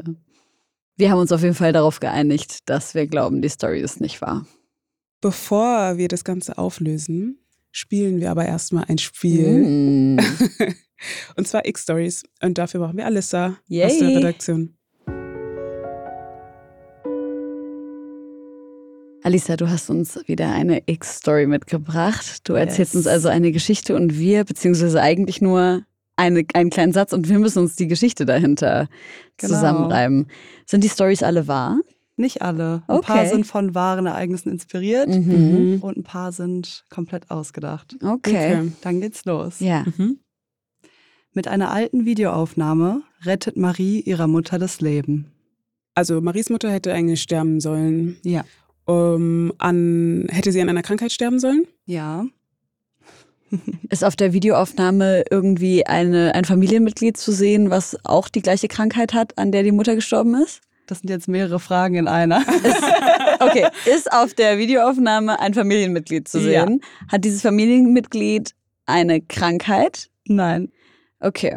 Wir 0.98 1.12
haben 1.12 1.20
uns 1.20 1.30
auf 1.30 1.42
jeden 1.42 1.54
Fall 1.54 1.72
darauf 1.72 2.00
geeinigt, 2.00 2.68
dass 2.68 2.96
wir 2.96 3.06
glauben, 3.06 3.40
die 3.40 3.48
Story 3.48 3.80
ist 3.80 4.00
nicht 4.00 4.20
wahr. 4.20 4.48
Bevor 5.20 5.96
wir 5.96 6.08
das 6.08 6.24
Ganze 6.24 6.58
auflösen, 6.58 7.38
spielen 7.70 8.18
wir 8.18 8.32
aber 8.32 8.44
erstmal 8.46 8.84
ein 8.88 8.98
Spiel. 8.98 10.16
Mm. 10.16 10.18
Und 11.37 11.46
zwar 11.46 11.66
X-Stories. 11.66 12.24
Und 12.42 12.58
dafür 12.58 12.80
brauchen 12.80 12.96
wir 12.96 13.06
Alissa 13.06 13.56
Yay. 13.68 13.84
aus 13.84 13.98
der 14.00 14.08
Redaktion. 14.08 14.74
Alisa, 19.22 19.56
du 19.56 19.70
hast 19.70 19.90
uns 19.90 20.18
wieder 20.26 20.50
eine 20.50 20.82
X-Story 20.87 21.46
mitgebracht. 21.46 22.40
Du 22.48 22.54
erzählst 22.54 22.94
Yes. 22.94 22.96
uns 22.96 23.06
also 23.06 23.28
eine 23.28 23.52
Geschichte 23.52 23.94
und 23.94 24.18
wir, 24.18 24.42
beziehungsweise 24.44 25.00
eigentlich 25.00 25.40
nur 25.40 25.84
eine, 26.18 26.44
einen 26.54 26.70
kleinen 26.70 26.92
Satz 26.92 27.12
und 27.12 27.28
wir 27.28 27.38
müssen 27.38 27.61
uns 27.61 27.76
die 27.76 27.87
Geschichte 27.88 28.26
dahinter 28.26 28.88
Genau. 29.38 29.54
zusammenreiben. 29.54 30.26
Sind 30.66 30.83
die 30.85 30.88
Stories 30.88 31.22
alle 31.22 31.46
wahr? 31.48 31.78
Nicht 32.16 32.42
alle. 32.42 32.83
Ein 32.88 33.00
paar 33.00 33.20
Okay. 33.20 33.28
sind 33.28 33.46
von 33.46 33.74
wahren 33.76 34.07
Ereignissen 34.07 34.50
inspiriert 34.50 35.09
Mhm. 35.09 35.78
und 35.81 35.96
ein 35.96 36.02
paar 36.02 36.33
sind 36.33 36.85
komplett 36.90 37.31
ausgedacht. 37.31 37.96
Okay. 38.04 38.72
Dann 38.83 39.00
geht's 39.00 39.24
los. 39.24 39.61
Ja. 39.61 39.85
Mhm. 39.96 40.18
Mit 41.33 41.46
einer 41.46 41.70
alten 41.70 42.04
Videoaufnahme 42.04 43.02
rettet 43.24 43.57
Marie 43.57 44.00
ihrer 44.00 44.26
Mutter 44.26 44.59
das 44.59 44.81
Leben. 44.81 45.31
Also 45.94 46.20
Maries 46.20 46.50
Mutter 46.50 46.70
hätte 46.70 46.92
eigentlich 46.92 47.22
sterben 47.22 47.61
sollen. 47.61 48.16
Ja. 48.24 48.44
Um, 48.87 49.52
an, 49.59 50.26
hätte 50.31 50.50
sie 50.50 50.61
an 50.62 50.68
einer 50.68 50.83
Krankheit 50.83 51.12
sterben 51.12 51.38
sollen? 51.38 51.64
Ja. 51.85 52.24
Ist 53.90 54.04
auf 54.04 54.16
der 54.16 54.32
Videoaufnahme 54.32 55.24
irgendwie 55.30 55.87
eine, 55.87 56.34
ein 56.34 56.44
Familienmitglied 56.44 57.16
zu 57.16 57.32
sehen, 57.32 57.70
was 57.70 57.96
auch 58.04 58.28
die 58.28 58.42
gleiche 58.42 58.68
Krankheit 58.68 59.14
hat, 59.14 59.37
an 59.38 59.52
der 59.52 59.62
die 59.62 59.72
Mutter 59.72 59.94
gestorben 59.94 60.34
ist? 60.34 60.61
Das 60.87 61.00
sind 61.00 61.11
jetzt 61.11 61.28
mehrere 61.28 61.58
Fragen 61.61 61.94
in 61.96 62.08
einer. 62.08 62.42
Okay, 63.40 63.68
ist 63.87 64.11
auf 64.12 64.34
der 64.34 64.58
Videoaufnahme 64.58 65.38
ein 65.38 65.54
Familienmitglied 65.54 66.26
zu 66.26 66.40
Ja. 66.40 66.66
sehen? 66.66 66.80
Hat 67.06 67.24
dieses 67.24 67.42
Familienmitglied 67.42 68.50
eine 68.84 69.20
Krankheit? 69.20 70.08
Nein. 70.26 70.72
Okay, 71.20 71.56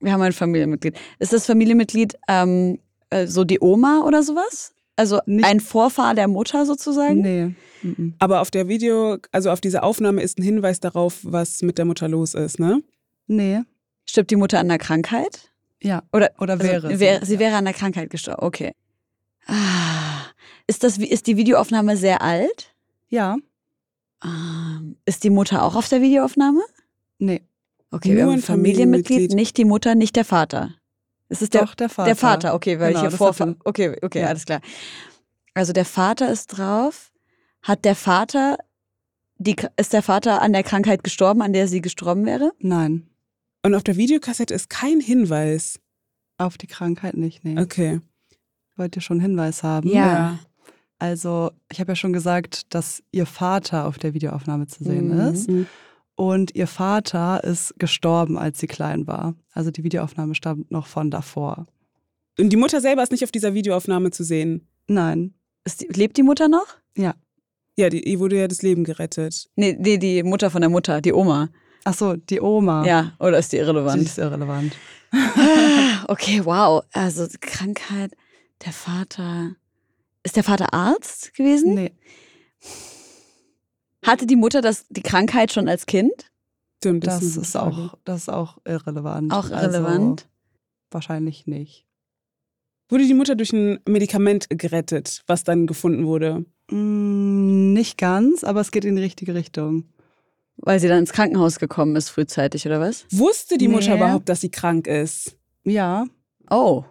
wir 0.00 0.12
haben 0.12 0.20
ein 0.20 0.34
Familienmitglied. 0.34 0.98
Ist 1.18 1.32
das 1.32 1.46
Familienmitglied 1.46 2.18
ähm, 2.28 2.78
äh, 3.08 3.26
so 3.26 3.44
die 3.44 3.58
Oma 3.60 4.02
oder 4.06 4.22
sowas? 4.22 4.74
Also 4.98 5.20
Nicht- 5.26 5.44
ein 5.44 5.60
Vorfahr 5.60 6.14
der 6.14 6.26
Mutter 6.28 6.66
sozusagen? 6.66 7.20
Nee. 7.20 7.54
Mhm. 7.82 8.14
Aber 8.18 8.40
auf 8.40 8.50
der 8.50 8.66
Video, 8.68 9.18
also 9.30 9.50
auf 9.50 9.60
dieser 9.60 9.84
Aufnahme 9.84 10.22
ist 10.22 10.38
ein 10.38 10.42
Hinweis 10.42 10.80
darauf, 10.80 11.20
was 11.22 11.62
mit 11.62 11.78
der 11.78 11.84
Mutter 11.84 12.08
los 12.08 12.34
ist, 12.34 12.58
ne? 12.58 12.82
Nee. 13.28 13.60
Stirbt 14.04 14.30
die 14.32 14.36
Mutter 14.36 14.58
an 14.58 14.68
der 14.68 14.78
Krankheit? 14.78 15.52
Ja. 15.80 16.02
Oder, 16.12 16.32
Oder 16.40 16.58
wäre 16.58 16.74
also, 16.86 16.88
sie, 16.88 16.98
wär, 16.98 17.24
sie 17.24 17.38
wäre 17.38 17.54
an 17.56 17.64
der 17.64 17.74
Krankheit 17.74 18.10
gestorben. 18.10 18.42
Okay. 18.44 18.72
Ah, 19.46 20.24
ist, 20.66 20.82
das, 20.82 20.98
ist 20.98 21.28
die 21.28 21.36
Videoaufnahme 21.36 21.96
sehr 21.96 22.20
alt? 22.20 22.74
Ja. 23.08 23.36
Ähm, 24.24 24.96
ist 25.04 25.22
die 25.22 25.30
Mutter 25.30 25.62
auch 25.62 25.76
auf 25.76 25.88
der 25.88 26.02
Videoaufnahme? 26.02 26.62
Nee. 27.18 27.42
Okay, 27.92 28.16
wir 28.16 28.24
Nur 28.24 28.32
ein 28.34 28.40
Familienmitglied, 28.42 29.06
Familienmitglied. 29.06 29.34
nicht 29.36 29.56
die 29.56 29.64
Mutter, 29.64 29.94
nicht 29.94 30.16
der 30.16 30.24
Vater. 30.24 30.74
Es 31.28 31.42
ist 31.42 31.54
der, 31.54 31.64
Doch, 31.66 31.74
der 31.74 31.88
Vater. 31.88 32.06
der 32.06 32.16
Vater, 32.16 32.54
okay, 32.54 32.78
weil 32.80 32.88
Genau, 32.88 32.98
ich 32.98 33.00
hier 33.02 33.10
das 33.10 33.18
Vorfahr. 33.18 33.48
hat 33.48 33.54
den- 33.56 33.60
Okay, 33.64 33.96
okay, 34.02 34.20
Ja. 34.22 34.26
alles 34.28 34.44
klar. 34.46 34.60
Also 35.54 35.72
der 35.72 35.84
Vater 35.84 36.30
ist 36.30 36.46
drauf. 36.48 37.12
Hat 37.62 37.84
der 37.84 37.94
Vater, 37.96 38.56
die, 39.38 39.56
ist 39.76 39.92
der 39.92 40.02
Vater 40.02 40.40
an 40.40 40.52
der 40.52 40.62
Krankheit 40.62 41.04
gestorben, 41.04 41.42
an 41.42 41.52
der 41.52 41.68
sie 41.68 41.80
gestorben 41.80 42.24
wäre? 42.24 42.52
Nein. 42.60 43.08
Und 43.62 43.74
auf 43.74 43.82
der 43.82 43.96
Videokassette 43.96 44.54
ist 44.54 44.70
kein 44.70 45.00
Hinweis. 45.00 45.80
Auf 46.38 46.56
die 46.56 46.68
Krankheit 46.68 47.16
nicht, 47.16 47.44
nee. 47.44 47.60
Okay. 47.60 48.00
Wollt 48.76 48.94
ihr 48.96 49.02
schon 49.02 49.16
einen 49.16 49.22
Hinweis 49.30 49.62
haben? 49.64 49.88
Ja. 49.88 50.38
Also, 51.00 51.50
ich 51.70 51.80
habe 51.80 51.92
ja 51.92 51.96
schon 51.96 52.12
gesagt, 52.12 52.72
dass 52.74 53.02
ihr 53.10 53.26
Vater 53.26 53.86
auf 53.86 53.98
der 53.98 54.14
Videoaufnahme 54.14 54.66
zu 54.68 54.84
sehen 54.84 55.08
Mhm. 55.14 55.32
ist. 55.34 55.48
Und 56.18 56.56
ihr 56.56 56.66
Vater 56.66 57.44
ist 57.44 57.74
gestorben, 57.78 58.36
als 58.36 58.58
sie 58.58 58.66
klein 58.66 59.06
war. 59.06 59.36
Also 59.52 59.70
die 59.70 59.84
Videoaufnahme 59.84 60.34
stammt 60.34 60.68
noch 60.68 60.88
von 60.88 61.12
davor. 61.12 61.68
Und 62.40 62.48
die 62.50 62.56
Mutter 62.56 62.80
selber 62.80 63.04
ist 63.04 63.12
nicht 63.12 63.22
auf 63.22 63.30
dieser 63.30 63.54
Videoaufnahme 63.54 64.10
zu 64.10 64.24
sehen. 64.24 64.66
Nein. 64.88 65.34
Ist 65.62 65.80
die, 65.80 65.86
lebt 65.86 66.16
die 66.16 66.24
Mutter 66.24 66.48
noch? 66.48 66.66
Ja, 67.76 67.88
die, 67.88 68.02
ihr 68.02 68.18
wurde 68.18 68.36
ja 68.36 68.48
das 68.48 68.62
Leben 68.62 68.82
gerettet. 68.82 69.48
Nee, 69.54 69.76
nee, 69.78 69.96
die 69.96 70.24
Mutter 70.24 70.50
von 70.50 70.60
der 70.60 70.70
Mutter, 70.70 71.00
die 71.00 71.12
Oma. 71.12 71.50
Ach 71.84 71.94
so, 71.94 72.16
die 72.16 72.40
Oma. 72.40 72.84
Ja, 72.84 73.12
oder 73.20 73.38
ist 73.38 73.52
die 73.52 73.56
Die 73.58 73.62
irrelevant? 73.62 74.02
ist 74.02 74.18
irrelevant. 74.18 74.72
Ah, 75.12 76.04
okay, 76.08 76.44
wow. 76.44 76.82
Also 76.94 77.28
die 77.28 77.38
Krankheit, 77.38 78.10
der 78.64 78.72
Vater. 78.72 79.52
Ist 80.24 80.34
der 80.34 80.42
Vater 80.42 80.74
Arzt 80.74 81.32
gewesen? 81.34 81.74
Nee. 81.74 81.92
Hatte 84.08 84.26
die 84.26 84.36
Mutter 84.36 84.60
das, 84.62 84.86
die 84.88 85.02
Krankheit 85.02 85.52
schon 85.52 85.68
als 85.68 85.86
Kind? 85.86 86.30
Stimmt, 86.78 87.06
Das 87.06 87.22
ist 87.22 87.56
auch, 87.56 87.94
das 88.04 88.22
ist 88.22 88.28
auch 88.28 88.58
irrelevant. 88.64 89.32
Auch 89.32 89.50
irrelevant. 89.50 90.22
Also, 90.22 90.28
wahrscheinlich 90.92 91.46
nicht. 91.46 91.84
Wurde 92.88 93.06
die 93.06 93.14
Mutter 93.14 93.34
durch 93.34 93.52
ein 93.52 93.80
Medikament 93.86 94.46
gerettet, 94.48 95.22
was 95.26 95.44
dann 95.44 95.66
gefunden 95.66 96.06
wurde? 96.06 96.46
Mm, 96.70 97.72
nicht 97.74 97.98
ganz, 97.98 98.44
aber 98.44 98.60
es 98.60 98.70
geht 98.70 98.84
in 98.84 98.96
die 98.96 99.02
richtige 99.02 99.34
Richtung. 99.34 99.84
Weil 100.56 100.80
sie 100.80 100.88
dann 100.88 101.00
ins 101.00 101.12
Krankenhaus 101.12 101.58
gekommen 101.58 101.94
ist, 101.96 102.08
frühzeitig, 102.08 102.64
oder 102.66 102.80
was? 102.80 103.04
Wusste 103.10 103.58
die 103.58 103.68
Mutter 103.68 103.90
Nee. 103.90 103.96
überhaupt, 103.96 104.28
dass 104.28 104.40
sie 104.40 104.50
krank 104.50 104.86
ist? 104.86 105.36
Ja, 105.64 106.06
Oh. 106.50 106.84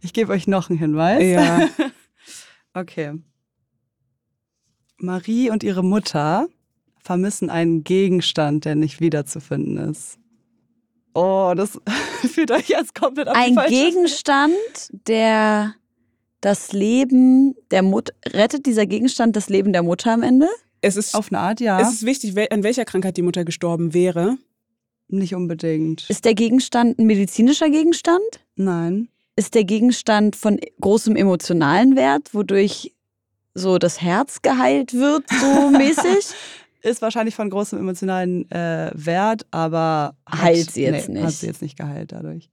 ich 0.00 0.12
gebe 0.12 0.32
euch 0.32 0.46
noch 0.46 0.70
einen 0.70 0.78
Hinweis. 0.78 1.22
Ja. 1.22 1.68
Okay. 2.74 3.12
Marie 5.02 5.50
und 5.50 5.62
ihre 5.62 5.82
Mutter 5.84 6.46
vermissen 7.02 7.50
einen 7.50 7.84
Gegenstand, 7.84 8.64
der 8.64 8.74
nicht 8.76 9.00
wiederzufinden 9.00 9.90
ist. 9.90 10.18
Oh, 11.14 11.52
das 11.56 11.78
fühlt 12.32 12.50
euch 12.50 12.68
jetzt 12.68 12.94
komplett 12.94 13.28
auf 13.28 13.34
die 13.36 13.56
Ein 13.56 13.68
Gegenstand, 13.68 14.54
der 15.08 15.74
das 16.40 16.72
Leben 16.72 17.54
der 17.70 17.82
Mutter, 17.82 18.14
rettet 18.26 18.66
dieser 18.66 18.86
Gegenstand 18.86 19.36
das 19.36 19.48
Leben 19.48 19.72
der 19.72 19.82
Mutter 19.82 20.12
am 20.12 20.22
Ende? 20.22 20.48
Es 20.80 20.96
ist, 20.96 21.14
Auf 21.14 21.30
eine 21.30 21.38
Art, 21.38 21.60
ja. 21.60 21.80
es 21.80 21.92
ist 21.92 22.06
wichtig, 22.06 22.32
wel- 22.34 22.50
an 22.52 22.62
welcher 22.64 22.84
Krankheit 22.84 23.16
die 23.16 23.22
Mutter 23.22 23.44
gestorben 23.44 23.94
wäre. 23.94 24.36
nicht 25.08 25.34
unbedingt. 25.34 26.08
Ist 26.10 26.24
der 26.24 26.34
Gegenstand 26.34 26.98
ein 26.98 27.06
medizinischer 27.06 27.68
Gegenstand? 27.70 28.22
Nein. 28.56 29.08
Ist 29.36 29.54
der 29.54 29.64
Gegenstand 29.64 30.34
von 30.36 30.58
großem 30.80 31.14
emotionalen 31.16 31.94
Wert, 31.96 32.34
wodurch 32.34 32.92
so 33.54 33.78
das 33.78 34.00
Herz 34.00 34.42
geheilt 34.42 34.94
wird, 34.94 35.28
so 35.28 35.70
mäßig? 35.78 36.34
ist 36.82 37.02
wahrscheinlich 37.02 37.34
von 37.34 37.48
großem 37.48 37.78
emotionalen 37.78 38.50
äh, 38.50 38.90
Wert, 38.94 39.46
aber 39.50 40.16
hat, 40.26 40.42
Heilt 40.42 40.70
sie 40.70 40.82
jetzt 40.82 41.08
nee, 41.08 41.14
nicht. 41.14 41.24
Hat 41.24 41.32
sie 41.32 41.46
jetzt 41.46 41.62
nicht 41.62 41.76
geheilt 41.76 42.12
dadurch. 42.12 42.50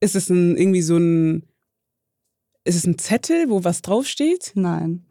Ist 0.00 0.14
es 0.14 0.30
ein, 0.30 0.56
irgendwie 0.56 0.82
so 0.82 0.96
ein. 0.96 1.48
Ist 2.64 2.76
es 2.76 2.86
ein 2.86 2.98
Zettel, 2.98 3.50
wo 3.50 3.64
was 3.64 3.82
draufsteht? 3.82 4.52
Nein. 4.54 5.04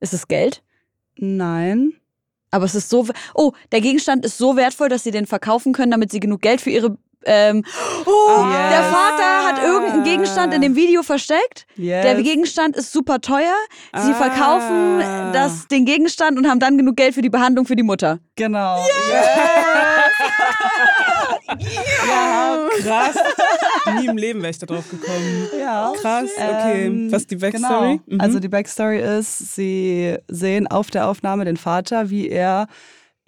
Ist 0.00 0.14
es 0.14 0.26
Geld? 0.26 0.62
Nein. 1.16 1.92
Aber 2.50 2.64
es 2.64 2.74
ist 2.74 2.88
so. 2.88 3.06
Oh, 3.34 3.52
der 3.72 3.80
Gegenstand 3.80 4.24
ist 4.24 4.38
so 4.38 4.56
wertvoll, 4.56 4.88
dass 4.88 5.04
sie 5.04 5.10
den 5.10 5.26
verkaufen 5.26 5.72
können, 5.72 5.90
damit 5.90 6.10
sie 6.10 6.20
genug 6.20 6.40
Geld 6.40 6.60
für 6.60 6.70
ihre. 6.70 6.96
Ähm, 7.28 7.62
oh, 8.06 8.44
Yes. 8.46 8.70
der 8.70 8.82
Vater 8.84 9.46
hat 9.46 9.62
irgendeinen 9.62 10.04
Gegenstand 10.04 10.54
in 10.54 10.62
dem 10.62 10.74
Video 10.76 11.02
versteckt. 11.02 11.66
Yes. 11.76 12.02
Der 12.04 12.14
Gegenstand 12.22 12.74
ist 12.76 12.90
super 12.92 13.20
teuer. 13.20 13.54
Sie 13.96 14.12
Ah. 14.12 14.14
verkaufen 14.14 15.02
das, 15.32 15.68
den 15.68 15.84
Gegenstand 15.84 16.38
und 16.38 16.48
haben 16.48 16.58
dann 16.60 16.78
genug 16.78 16.96
Geld 16.96 17.14
für 17.14 17.22
die 17.22 17.30
Behandlung 17.30 17.66
für 17.66 17.76
die 17.76 17.82
Mutter. 17.82 18.18
Genau. 18.36 18.82
Krass. 22.82 23.16
Nie 24.00 24.06
im 24.06 24.16
Leben 24.16 24.40
wäre 24.42 24.50
ich 24.50 24.58
da 24.58 24.66
drauf 24.66 24.88
gekommen. 24.90 25.48
Ja. 25.58 25.92
Krass, 26.00 26.30
okay. 26.36 26.86
Ähm, 26.86 27.10
Was 27.12 27.22
ist 27.22 27.30
die 27.30 27.36
Backstory? 27.36 28.00
Genau. 28.06 28.14
Mhm. 28.16 28.20
Also 28.20 28.38
die 28.40 28.48
Backstory 28.48 29.00
ist, 29.00 29.54
sie 29.54 30.16
sehen 30.28 30.66
auf 30.66 30.90
der 30.90 31.06
Aufnahme 31.08 31.44
den 31.44 31.56
Vater, 31.56 32.10
wie 32.10 32.28
er 32.28 32.66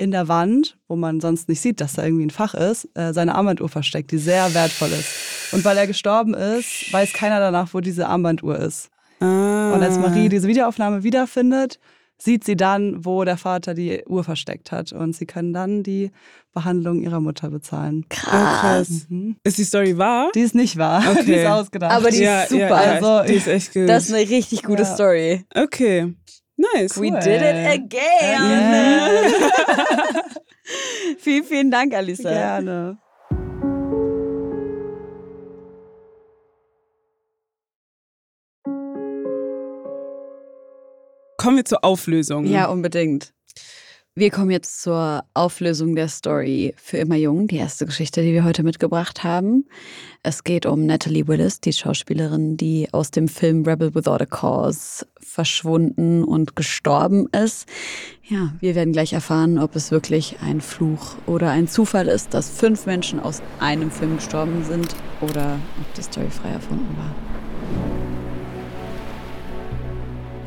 in 0.00 0.10
der 0.10 0.28
Wand, 0.28 0.78
wo 0.88 0.96
man 0.96 1.20
sonst 1.20 1.48
nicht 1.48 1.60
sieht, 1.60 1.80
dass 1.80 1.92
da 1.92 2.04
irgendwie 2.04 2.24
ein 2.26 2.30
Fach 2.30 2.54
ist, 2.54 2.88
äh, 2.94 3.12
seine 3.12 3.34
Armbanduhr 3.34 3.68
versteckt, 3.68 4.10
die 4.12 4.18
sehr 4.18 4.54
wertvoll 4.54 4.88
ist. 4.88 5.52
Und 5.52 5.64
weil 5.64 5.76
er 5.76 5.86
gestorben 5.86 6.32
ist, 6.34 6.92
weiß 6.92 7.12
keiner 7.12 7.38
danach, 7.38 7.74
wo 7.74 7.80
diese 7.80 8.06
Armbanduhr 8.08 8.58
ist. 8.58 8.88
Ah. 9.20 9.72
Und 9.74 9.82
als 9.82 9.98
Marie 9.98 10.28
diese 10.30 10.48
Videoaufnahme 10.48 11.02
wiederfindet, 11.02 11.78
sieht 12.16 12.44
sie 12.44 12.56
dann, 12.56 13.04
wo 13.04 13.24
der 13.24 13.36
Vater 13.36 13.74
die 13.74 14.02
Uhr 14.06 14.24
versteckt 14.24 14.72
hat. 14.72 14.92
Und 14.92 15.14
sie 15.16 15.26
können 15.26 15.52
dann 15.52 15.82
die 15.82 16.10
Behandlung 16.52 17.02
ihrer 17.02 17.20
Mutter 17.20 17.50
bezahlen. 17.50 18.04
Ah, 18.26 18.60
krass. 18.60 19.06
Mhm. 19.08 19.36
Ist 19.44 19.58
die 19.58 19.64
Story 19.64 19.96
wahr? 19.98 20.30
Die 20.34 20.40
ist 20.40 20.54
nicht 20.54 20.76
wahr. 20.76 21.02
Okay. 21.10 21.22
Die 21.26 21.32
ist 21.34 21.46
ausgedacht. 21.46 21.92
Aber 21.92 22.10
die 22.10 22.24
ist 22.24 22.48
super. 22.50 22.76
Also, 22.76 23.22
die 23.28 23.34
ist 23.34 23.46
echt 23.46 23.72
gut. 23.74 23.88
Das 23.88 24.08
ist 24.08 24.14
eine 24.14 24.28
richtig 24.28 24.62
gute 24.62 24.82
Ja. 24.82 24.94
Story. 24.94 25.44
okay. 25.54 26.14
Nice. 26.60 27.00
We 27.00 27.10
did 27.10 27.40
it 27.42 27.56
again. 27.72 29.32
vielen, 31.18 31.44
vielen 31.44 31.70
Dank, 31.70 31.94
Alisa. 31.94 32.28
Gerne. 32.30 32.98
Kommen 41.38 41.56
wir 41.56 41.64
zur 41.64 41.82
Auflösung. 41.82 42.44
Ja, 42.44 42.66
unbedingt. 42.66 43.32
Wir 44.20 44.30
kommen 44.30 44.50
jetzt 44.50 44.82
zur 44.82 45.24
Auflösung 45.32 45.96
der 45.96 46.08
Story 46.08 46.74
für 46.76 46.98
immer 46.98 47.16
jung, 47.16 47.46
die 47.46 47.56
erste 47.56 47.86
Geschichte, 47.86 48.20
die 48.20 48.34
wir 48.34 48.44
heute 48.44 48.62
mitgebracht 48.62 49.24
haben. 49.24 49.64
Es 50.22 50.44
geht 50.44 50.66
um 50.66 50.84
Natalie 50.84 51.26
Willis, 51.26 51.62
die 51.62 51.72
Schauspielerin, 51.72 52.58
die 52.58 52.86
aus 52.92 53.10
dem 53.10 53.28
Film 53.28 53.64
Rebel 53.64 53.94
Without 53.94 54.22
a 54.22 54.26
Cause 54.26 55.06
verschwunden 55.20 56.22
und 56.22 56.54
gestorben 56.54 57.28
ist. 57.28 57.66
Ja, 58.22 58.52
wir 58.60 58.74
werden 58.74 58.92
gleich 58.92 59.14
erfahren, 59.14 59.58
ob 59.58 59.74
es 59.74 59.90
wirklich 59.90 60.36
ein 60.42 60.60
Fluch 60.60 61.16
oder 61.24 61.48
ein 61.48 61.66
Zufall 61.66 62.06
ist, 62.06 62.34
dass 62.34 62.50
fünf 62.50 62.84
Menschen 62.84 63.20
aus 63.20 63.40
einem 63.58 63.90
Film 63.90 64.16
gestorben 64.16 64.62
sind 64.64 64.94
oder 65.22 65.58
ob 65.80 65.94
die 65.94 66.02
Story 66.02 66.28
frei 66.28 66.50
erfunden 66.50 66.94
war. 66.98 68.09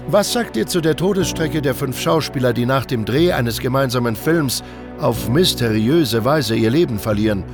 Was 0.07 0.33
sagt 0.33 0.57
ihr 0.57 0.67
zu 0.67 0.81
der 0.81 0.97
Todesstrecke 0.97 1.61
der 1.61 1.73
fünf 1.73 1.99
Schauspieler, 1.99 2.51
die 2.51 2.65
nach 2.65 2.85
dem 2.85 3.05
Dreh 3.05 3.31
eines 3.31 3.59
gemeinsamen 3.59 4.17
Films 4.17 4.61
auf 4.99 5.29
mysteriöse 5.29 6.25
Weise 6.25 6.55
ihr 6.55 6.69
Leben 6.69 6.99
verlieren? 6.99 7.45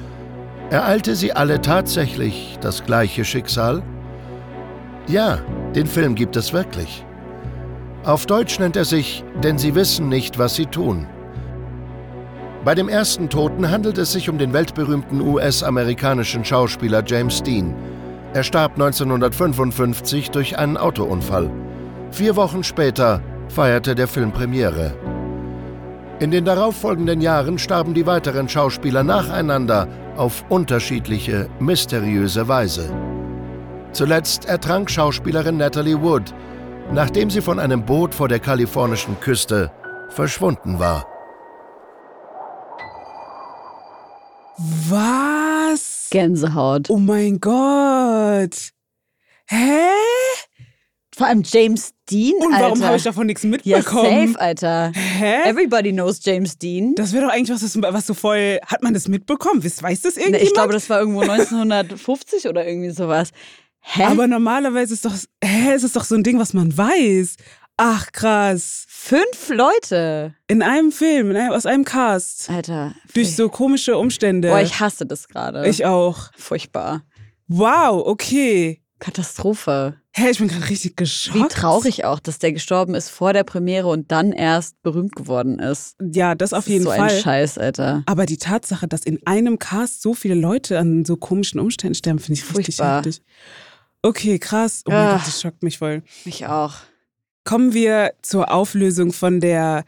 Ereilte 0.71 1.15
sie 1.15 1.31
alle 1.31 1.61
tatsächlich 1.61 2.57
das 2.59 2.83
gleiche 2.83 3.23
Schicksal? 3.23 3.83
Ja, 5.07 5.39
den 5.75 5.85
Film 5.85 6.15
gibt 6.15 6.35
es 6.35 6.51
wirklich. 6.51 7.05
Auf 8.03 8.25
Deutsch 8.25 8.59
nennt 8.59 8.75
er 8.75 8.85
sich 8.85 9.23
Denn 9.43 9.57
sie 9.57 9.75
wissen 9.75 10.09
nicht, 10.09 10.39
was 10.39 10.55
sie 10.55 10.65
tun. 10.65 11.07
Bei 12.65 12.73
dem 12.73 12.89
ersten 12.89 13.29
Toten 13.29 13.69
handelt 13.69 13.97
es 13.99 14.11
sich 14.11 14.27
um 14.27 14.37
den 14.37 14.53
weltberühmten 14.53 15.21
US-amerikanischen 15.21 16.43
Schauspieler 16.43 17.03
James 17.05 17.43
Dean. 17.43 17.75
Er 18.33 18.43
starb 18.43 18.73
1955 18.73 20.31
durch 20.31 20.57
einen 20.57 20.77
Autounfall. 20.77 21.49
Vier 22.11 22.35
Wochen 22.35 22.63
später 22.63 23.21
feierte 23.49 23.95
der 23.95 24.07
Film 24.07 24.31
Premiere. 24.31 24.93
In 26.19 26.31
den 26.31 26.43
darauffolgenden 26.43 27.21
Jahren 27.21 27.57
starben 27.57 27.93
die 27.93 28.05
weiteren 28.05 28.49
Schauspieler 28.49 29.03
nacheinander 29.03 29.87
auf 30.17 30.43
unterschiedliche, 30.49 31.49
mysteriöse 31.59 32.47
Weise. 32.47 32.93
Zuletzt 33.93 34.45
ertrank 34.45 34.91
Schauspielerin 34.91 35.57
Natalie 35.57 36.01
Wood, 36.01 36.33
nachdem 36.91 37.29
sie 37.29 37.41
von 37.41 37.57
einem 37.57 37.85
Boot 37.85 38.13
vor 38.13 38.27
der 38.27 38.39
kalifornischen 38.39 39.19
Küste 39.19 39.71
verschwunden 40.09 40.77
war. 40.79 41.05
Was? 44.89 46.09
Gänsehaut. 46.11 46.89
Oh 46.89 46.97
mein 46.97 47.39
Gott. 47.39 48.71
Hä? 49.47 49.89
Vor 51.19 51.27
allem 51.27 51.43
James 51.45 51.91
Dean, 52.09 52.33
Und 52.39 52.53
Alter. 52.53 52.65
warum 52.67 52.81
habe 52.85 52.95
ich 52.95 53.03
davon 53.03 53.27
nichts 53.27 53.43
ja, 53.43 53.49
mitbekommen? 53.49 54.27
safe, 54.29 54.39
Alter. 54.39 54.93
Hä? 54.95 55.49
Everybody 55.49 55.91
knows 55.91 56.21
James 56.23 56.57
Dean. 56.57 56.95
Das 56.95 57.11
wäre 57.11 57.25
doch 57.25 57.33
eigentlich 57.33 57.61
was, 57.61 57.75
was 57.93 58.07
so 58.07 58.13
voll. 58.13 58.57
Hat 58.65 58.81
man 58.83 58.93
das 58.93 59.09
mitbekommen? 59.09 59.61
Weiß, 59.61 59.83
weiß 59.83 59.99
das 59.99 60.15
Ne, 60.15 60.21
irgendjemand? 60.21 60.47
Ich 60.47 60.53
glaube, 60.53 60.71
das 60.71 60.89
war 60.89 60.99
irgendwo 61.01 61.19
1950 61.19 62.47
oder 62.47 62.65
irgendwie 62.65 62.91
sowas. 62.91 63.31
Hä? 63.81 64.03
Aber 64.03 64.27
normalerweise 64.27 64.93
ist 64.93 65.03
doch, 65.03 65.13
hä, 65.43 65.75
ist 65.75 65.83
es 65.83 65.91
doch 65.91 66.05
so 66.05 66.15
ein 66.15 66.23
Ding, 66.23 66.39
was 66.39 66.53
man 66.53 66.77
weiß. 66.77 67.35
Ach, 67.75 68.13
krass. 68.13 68.85
Fünf 68.87 69.49
Leute. 69.49 70.35
In 70.47 70.61
einem 70.61 70.93
Film, 70.93 71.31
in 71.31 71.35
einem, 71.35 71.51
aus 71.51 71.65
einem 71.65 71.83
Cast. 71.83 72.49
Alter. 72.49 72.95
Durch 73.13 73.35
so 73.35 73.49
komische 73.49 73.97
Umstände. 73.97 74.47
Boah, 74.47 74.61
ich 74.61 74.79
hasse 74.79 75.05
das 75.05 75.27
gerade. 75.27 75.67
ich 75.67 75.85
auch. 75.85 76.31
Furchtbar. 76.37 77.03
Wow, 77.49 78.07
okay. 78.07 78.81
Katastrophe. 78.99 79.98
Hä, 80.15 80.31
ich 80.31 80.39
bin 80.39 80.47
gerade 80.47 80.67
richtig 80.69 80.97
geschockt. 80.97 81.37
Wie 81.37 81.47
traurig 81.47 82.03
auch, 82.03 82.19
dass 82.19 82.39
der 82.39 82.51
gestorben 82.51 82.95
ist 82.95 83.09
vor 83.09 83.31
der 83.31 83.43
Premiere 83.43 83.87
und 83.87 84.11
dann 84.11 84.31
erst 84.31 84.81
berühmt 84.81 85.15
geworden 85.15 85.59
ist. 85.59 85.95
Ja, 86.01 86.33
das 86.35 86.51
auf 86.51 86.65
Das 86.65 86.73
jeden 86.73 86.83
so 86.85 86.89
Fall. 86.89 87.01
ein 87.11 87.21
Scheiß, 87.21 87.57
Alter. 87.59 88.03
Aber 88.07 88.25
die 88.25 88.37
Tatsache, 88.37 88.87
dass 88.87 89.01
in 89.05 89.19
einem 89.27 89.59
Cast 89.59 90.01
so 90.01 90.13
viele 90.15 90.33
Leute 90.35 90.79
an 90.79 91.05
so 91.05 91.15
komischen 91.15 91.59
Umständen 91.59 91.93
sterben, 91.95 92.19
finde 92.19 92.33
ich 92.39 92.43
richtig 92.57 92.77
Furchtbar. 92.77 92.97
heftig. 92.97 93.21
Okay, 94.01 94.39
krass. 94.39 94.81
Oh 94.87 94.91
mein 94.91 94.99
Ah. 95.07 95.13
Gott, 95.17 95.27
das 95.27 95.41
schockt 95.41 95.61
mich 95.61 95.77
voll. 95.77 96.01
Mich 96.25 96.47
auch. 96.47 96.73
Kommen 97.43 97.73
wir 97.73 98.13
zur 98.21 98.51
Auflösung 98.51 99.13
von 99.13 99.39
der 99.39 99.83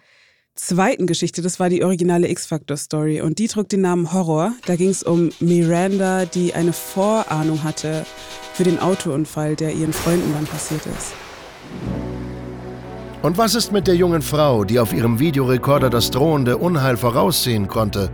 zweiten 0.55 1.07
Geschichte. 1.07 1.41
Das 1.41 1.59
war 1.59 1.69
die 1.69 1.83
originale 1.83 2.29
X-Factor-Story. 2.29 3.21
Und 3.21 3.39
die 3.39 3.47
trug 3.47 3.69
den 3.69 3.81
Namen 3.81 4.13
Horror. 4.13 4.53
Da 4.65 4.75
ging 4.75 4.89
es 4.89 5.03
um 5.03 5.31
Miranda, 5.39 6.25
die 6.25 6.53
eine 6.53 6.73
Vorahnung 6.73 7.63
hatte 7.63 8.05
für 8.53 8.63
den 8.63 8.79
Autounfall, 8.79 9.55
der 9.55 9.73
ihren 9.73 9.93
Freunden 9.93 10.33
dann 10.33 10.45
passiert 10.45 10.85
ist. 10.85 11.13
Und 13.21 13.37
was 13.37 13.55
ist 13.55 13.71
mit 13.71 13.87
der 13.87 13.95
jungen 13.95 14.21
Frau, 14.21 14.63
die 14.63 14.79
auf 14.79 14.93
ihrem 14.93 15.19
Videorekorder 15.19 15.89
das 15.89 16.09
drohende 16.09 16.57
Unheil 16.57 16.97
voraussehen 16.97 17.67
konnte? 17.67 18.09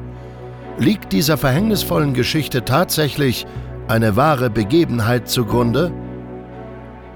Liegt 0.78 1.14
dieser 1.14 1.38
verhängnisvollen 1.38 2.14
Geschichte 2.14 2.66
tatsächlich 2.66 3.48
eine 3.88 4.16
wahre 4.16 4.50
Begebenheit 4.50 5.30
zugrunde? 5.30 5.94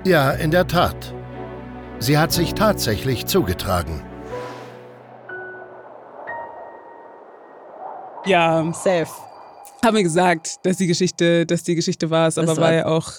Ja, 0.06 0.32
in 0.32 0.52
der 0.52 0.68
Tat. 0.68 1.14
Sie 2.00 2.18
hat 2.18 2.32
sich 2.32 2.54
tatsächlich 2.54 3.28
zugetragen. 3.28 4.02
Ja, 8.26 8.72
Safe. 8.74 9.08
haben 9.84 9.96
wir 9.98 10.04
gesagt, 10.04 10.58
dass 10.64 10.78
die 10.78 10.88
Geschichte, 10.88 11.46
dass 11.46 11.64
die 11.64 11.76
Geschichte 11.76 12.10
war 12.10 12.28
es, 12.28 12.38
aber 12.38 12.48
war, 12.50 12.58
war- 12.58 12.74
ja 12.74 12.86
auch. 12.86 13.12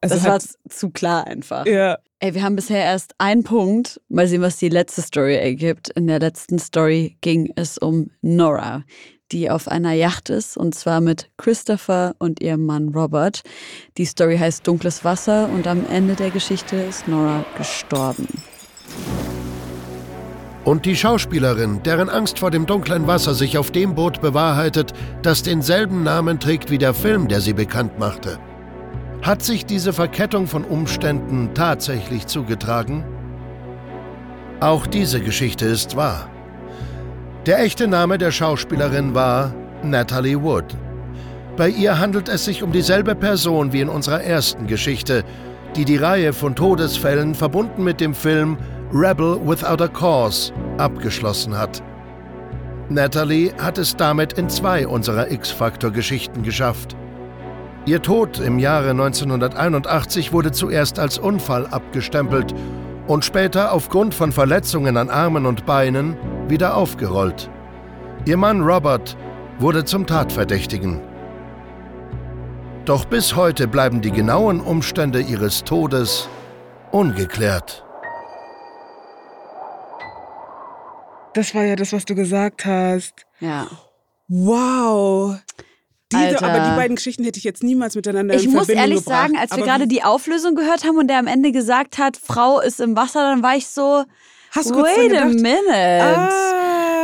Also 0.00 0.14
das 0.14 0.24
war 0.24 0.38
zu 0.70 0.90
klar 0.90 1.26
einfach. 1.26 1.66
ja, 1.66 1.98
Ey, 2.20 2.34
wir 2.34 2.42
haben 2.44 2.54
bisher 2.56 2.84
erst 2.84 3.14
einen 3.18 3.42
Punkt. 3.44 4.00
Mal 4.08 4.26
sehen, 4.28 4.42
was 4.42 4.56
die 4.58 4.68
letzte 4.68 5.02
Story 5.02 5.36
ergibt. 5.36 5.88
In 5.90 6.06
der 6.08 6.18
letzten 6.20 6.58
Story 6.58 7.16
ging 7.20 7.52
es 7.56 7.78
um 7.78 8.10
Nora, 8.22 8.84
die 9.32 9.50
auf 9.50 9.66
einer 9.68 9.92
Yacht 9.92 10.28
ist 10.30 10.56
und 10.56 10.74
zwar 10.74 11.00
mit 11.00 11.30
Christopher 11.36 12.14
und 12.18 12.40
ihrem 12.40 12.64
Mann 12.66 12.88
Robert. 12.88 13.42
Die 13.98 14.04
Story 14.04 14.36
heißt 14.38 14.66
Dunkles 14.66 15.04
Wasser 15.04 15.48
und 15.48 15.66
am 15.68 15.84
Ende 15.88 16.14
der 16.14 16.30
Geschichte 16.30 16.76
ist 16.76 17.06
Nora 17.08 17.44
gestorben. 17.56 18.26
Und 20.68 20.84
die 20.84 20.96
Schauspielerin, 20.96 21.82
deren 21.82 22.10
Angst 22.10 22.40
vor 22.40 22.50
dem 22.50 22.66
dunklen 22.66 23.06
Wasser 23.06 23.32
sich 23.32 23.56
auf 23.56 23.70
dem 23.70 23.94
Boot 23.94 24.20
bewahrheitet, 24.20 24.92
das 25.22 25.42
denselben 25.42 26.02
Namen 26.02 26.40
trägt 26.40 26.70
wie 26.70 26.76
der 26.76 26.92
Film, 26.92 27.26
der 27.26 27.40
sie 27.40 27.54
bekannt 27.54 27.98
machte. 27.98 28.38
Hat 29.22 29.42
sich 29.42 29.64
diese 29.64 29.94
Verkettung 29.94 30.46
von 30.46 30.64
Umständen 30.64 31.54
tatsächlich 31.54 32.26
zugetragen? 32.26 33.02
Auch 34.60 34.86
diese 34.86 35.22
Geschichte 35.22 35.64
ist 35.64 35.96
wahr. 35.96 36.28
Der 37.46 37.60
echte 37.60 37.88
Name 37.88 38.18
der 38.18 38.30
Schauspielerin 38.30 39.14
war 39.14 39.54
Natalie 39.82 40.42
Wood. 40.42 40.76
Bei 41.56 41.70
ihr 41.70 41.98
handelt 41.98 42.28
es 42.28 42.44
sich 42.44 42.62
um 42.62 42.72
dieselbe 42.72 43.14
Person 43.14 43.72
wie 43.72 43.80
in 43.80 43.88
unserer 43.88 44.20
ersten 44.20 44.66
Geschichte, 44.66 45.24
die 45.76 45.86
die 45.86 45.96
Reihe 45.96 46.34
von 46.34 46.54
Todesfällen 46.54 47.34
verbunden 47.34 47.84
mit 47.84 48.02
dem 48.02 48.14
Film 48.14 48.58
Rebel 48.92 49.38
Without 49.44 49.84
a 49.84 49.88
Cause 49.88 50.50
abgeschlossen 50.78 51.56
hat. 51.56 51.82
Natalie 52.88 53.52
hat 53.58 53.76
es 53.76 53.94
damit 53.94 54.32
in 54.32 54.48
zwei 54.48 54.88
unserer 54.88 55.30
X-Factor-Geschichten 55.30 56.42
geschafft. 56.42 56.96
Ihr 57.84 58.00
Tod 58.00 58.40
im 58.40 58.58
Jahre 58.58 58.90
1981 58.90 60.32
wurde 60.32 60.52
zuerst 60.52 60.98
als 60.98 61.18
Unfall 61.18 61.66
abgestempelt 61.66 62.54
und 63.06 63.26
später 63.26 63.72
aufgrund 63.72 64.14
von 64.14 64.32
Verletzungen 64.32 64.96
an 64.96 65.10
Armen 65.10 65.44
und 65.44 65.66
Beinen 65.66 66.16
wieder 66.48 66.74
aufgerollt. 66.74 67.50
Ihr 68.24 68.38
Mann 68.38 68.62
Robert 68.62 69.18
wurde 69.58 69.84
zum 69.84 70.06
Tatverdächtigen. 70.06 70.98
Doch 72.86 73.04
bis 73.04 73.36
heute 73.36 73.68
bleiben 73.68 74.00
die 74.00 74.12
genauen 74.12 74.60
Umstände 74.60 75.20
ihres 75.20 75.62
Todes 75.62 76.26
ungeklärt. 76.90 77.84
Das 81.38 81.54
war 81.54 81.62
ja 81.62 81.76
das, 81.76 81.92
was 81.92 82.04
du 82.04 82.16
gesagt 82.16 82.64
hast. 82.64 83.14
Ja. 83.38 83.68
Wow. 84.26 85.36
Diese, 86.10 86.42
aber 86.42 86.70
die 86.70 86.76
beiden 86.76 86.96
Geschichten 86.96 87.22
hätte 87.22 87.38
ich 87.38 87.44
jetzt 87.44 87.62
niemals 87.62 87.94
miteinander 87.94 88.34
Ich 88.34 88.46
in 88.46 88.50
muss 88.50 88.66
Verbindung 88.66 88.82
ehrlich 88.82 89.04
gebracht. 89.04 89.20
sagen, 89.22 89.36
als 89.38 89.50
wir 89.52 89.58
Aber 89.58 89.66
gerade 89.66 89.84
wie- 89.84 89.88
die 89.88 90.02
Auflösung 90.02 90.56
gehört 90.56 90.82
haben 90.84 90.96
und 90.98 91.06
der 91.06 91.18
am 91.20 91.28
Ende 91.28 91.52
gesagt 91.52 91.98
hat, 91.98 92.16
Frau 92.16 92.60
ist 92.60 92.80
im 92.80 92.96
Wasser, 92.96 93.20
dann 93.20 93.42
war 93.44 93.54
ich 93.56 93.68
so, 93.68 94.02
Hast 94.50 94.70
du 94.70 94.74
wait 94.82 95.14
a 95.16 95.26
minute. 95.26 96.02
Ah. 96.02 96.28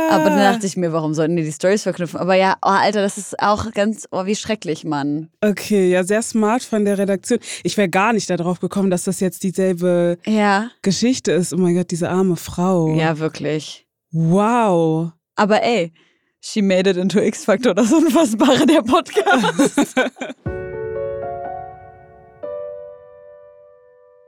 Aber 0.09 0.25
dann 0.31 0.39
dachte 0.39 0.67
ich 0.67 0.75
mir, 0.75 0.91
warum 0.91 1.13
sollten 1.13 1.35
die 1.37 1.43
die 1.43 1.51
Stories 1.51 1.83
verknüpfen? 1.83 2.19
Aber 2.19 2.35
ja, 2.35 2.57
oh, 2.61 2.67
Alter, 2.69 3.01
das 3.03 3.17
ist 3.17 3.39
auch 3.39 3.71
ganz, 3.71 4.05
oh, 4.11 4.25
wie 4.25 4.35
schrecklich, 4.35 4.83
Mann. 4.83 5.29
Okay, 5.41 5.89
ja, 5.91 6.03
sehr 6.03 6.21
smart 6.23 6.63
von 6.63 6.83
der 6.83 6.97
Redaktion. 6.97 7.39
Ich 7.63 7.77
wäre 7.77 7.87
gar 7.89 8.11
nicht 8.13 8.29
darauf 8.29 8.59
gekommen, 8.59 8.89
dass 8.89 9.03
das 9.05 9.19
jetzt 9.21 9.43
dieselbe 9.43 10.17
Ja, 10.25 10.69
Geschichte 10.81 11.31
ist. 11.31 11.53
Oh 11.53 11.57
mein 11.57 11.75
Gott, 11.75 11.89
diese 11.91 12.09
arme 12.09 12.35
Frau. 12.35 12.93
ja, 12.95 13.17
wirklich. 13.19 13.84
Wow. 14.17 15.11
Aber 15.35 15.61
ey, 15.61 15.91
she 16.39 16.61
made 16.61 16.89
it 16.89 16.95
into 16.95 17.19
X-Factor, 17.19 17.73
das 17.73 17.91
Unfassbare 17.91 18.65
der 18.65 18.81
Podcast. 18.81 19.93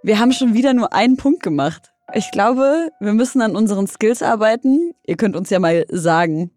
Wir 0.03 0.19
haben 0.19 0.33
schon 0.33 0.53
wieder 0.53 0.73
nur 0.73 0.91
einen 0.93 1.15
Punkt 1.15 1.41
gemacht. 1.41 1.93
Ich 2.13 2.31
glaube, 2.31 2.89
wir 2.99 3.13
müssen 3.13 3.41
an 3.41 3.55
unseren 3.55 3.87
Skills 3.87 4.21
arbeiten. 4.21 4.93
Ihr 5.05 5.15
könnt 5.17 5.35
uns 5.35 5.49
ja 5.49 5.59
mal 5.59 5.85
sagen 5.89 6.51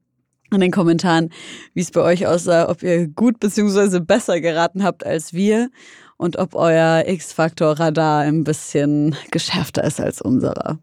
in 0.52 0.60
den 0.60 0.70
Kommentaren, 0.72 1.30
wie 1.74 1.80
es 1.80 1.90
bei 1.90 2.02
euch 2.02 2.26
aussah, 2.26 2.68
ob 2.68 2.82
ihr 2.82 3.08
gut 3.08 3.40
bzw. 3.40 4.00
besser 4.00 4.40
geraten 4.40 4.84
habt 4.84 5.06
als 5.06 5.32
wir 5.32 5.70
und 6.16 6.36
ob 6.36 6.54
euer 6.54 7.04
X-Faktor-Radar 7.06 8.22
ein 8.22 8.44
bisschen 8.44 9.16
geschärfter 9.30 9.82
ist 9.84 10.00
als 10.00 10.20
unserer. 10.20 10.80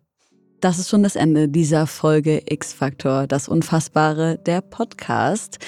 Das 0.59 0.79
ist 0.79 0.89
schon 0.89 1.03
das 1.03 1.15
Ende 1.15 1.47
dieser 1.47 1.85
Folge 1.85 2.41
X-Faktor, 2.45 3.27
das 3.27 3.47
Unfassbare, 3.47 4.39
der 4.43 4.61
Podcast. 4.61 5.59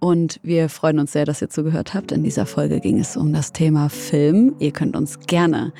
Und 0.00 0.38
wir 0.42 0.68
freuen 0.68 0.98
uns 0.98 1.12
sehr, 1.12 1.24
dass 1.24 1.40
ihr 1.40 1.48
zugehört 1.48 1.94
habt. 1.94 2.12
In 2.12 2.22
dieser 2.24 2.44
Folge 2.44 2.80
ging 2.80 2.98
es 2.98 3.16
um 3.16 3.32
das 3.32 3.52
Thema 3.52 3.88
Film. 3.88 4.54
Ihr 4.58 4.72
könnt 4.72 4.96
uns 4.96 5.20
gerne 5.20 5.72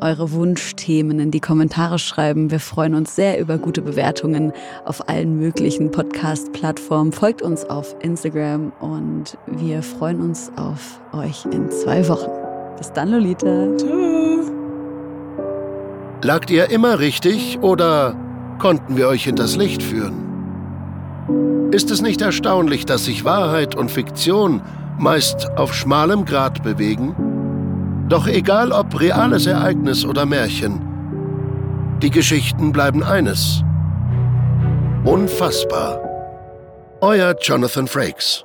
eure 0.00 0.32
Wunschthemen 0.32 1.18
in 1.18 1.30
die 1.30 1.40
Kommentare 1.40 1.98
schreiben. 1.98 2.50
Wir 2.50 2.60
freuen 2.60 2.94
uns 2.94 3.14
sehr 3.16 3.40
über 3.40 3.58
gute 3.58 3.80
Bewertungen 3.80 4.52
auf 4.84 5.08
allen 5.08 5.38
möglichen 5.38 5.90
Podcast-Plattformen. 5.90 7.12
Folgt 7.12 7.42
uns 7.42 7.64
auf 7.64 7.96
Instagram 8.00 8.72
und 8.80 9.38
wir 9.46 9.82
freuen 9.82 10.20
uns 10.20 10.50
auf 10.56 11.00
euch 11.12 11.46
in 11.46 11.70
zwei 11.70 12.06
Wochen. 12.08 12.30
Bis 12.76 12.92
dann, 12.92 13.10
Lolita. 13.10 13.76
Ciao. 13.78 14.29
Lagt 16.22 16.50
ihr 16.50 16.70
immer 16.70 16.98
richtig 16.98 17.58
oder 17.62 18.14
konnten 18.58 18.98
wir 18.98 19.08
euch 19.08 19.24
hinters 19.24 19.56
Licht 19.56 19.82
führen? 19.82 21.70
Ist 21.72 21.90
es 21.90 22.02
nicht 22.02 22.20
erstaunlich, 22.20 22.84
dass 22.84 23.06
sich 23.06 23.24
Wahrheit 23.24 23.74
und 23.74 23.90
Fiktion 23.90 24.60
meist 24.98 25.48
auf 25.56 25.72
schmalem 25.72 26.26
Grat 26.26 26.62
bewegen? 26.62 28.06
Doch 28.10 28.26
egal 28.26 28.70
ob 28.72 29.00
reales 29.00 29.46
Ereignis 29.46 30.04
oder 30.04 30.26
Märchen, 30.26 30.80
die 32.02 32.10
Geschichten 32.10 32.72
bleiben 32.72 33.02
eines. 33.02 33.62
Unfassbar. 35.04 36.00
Euer 37.00 37.34
Jonathan 37.40 37.86
Frakes. 37.86 38.44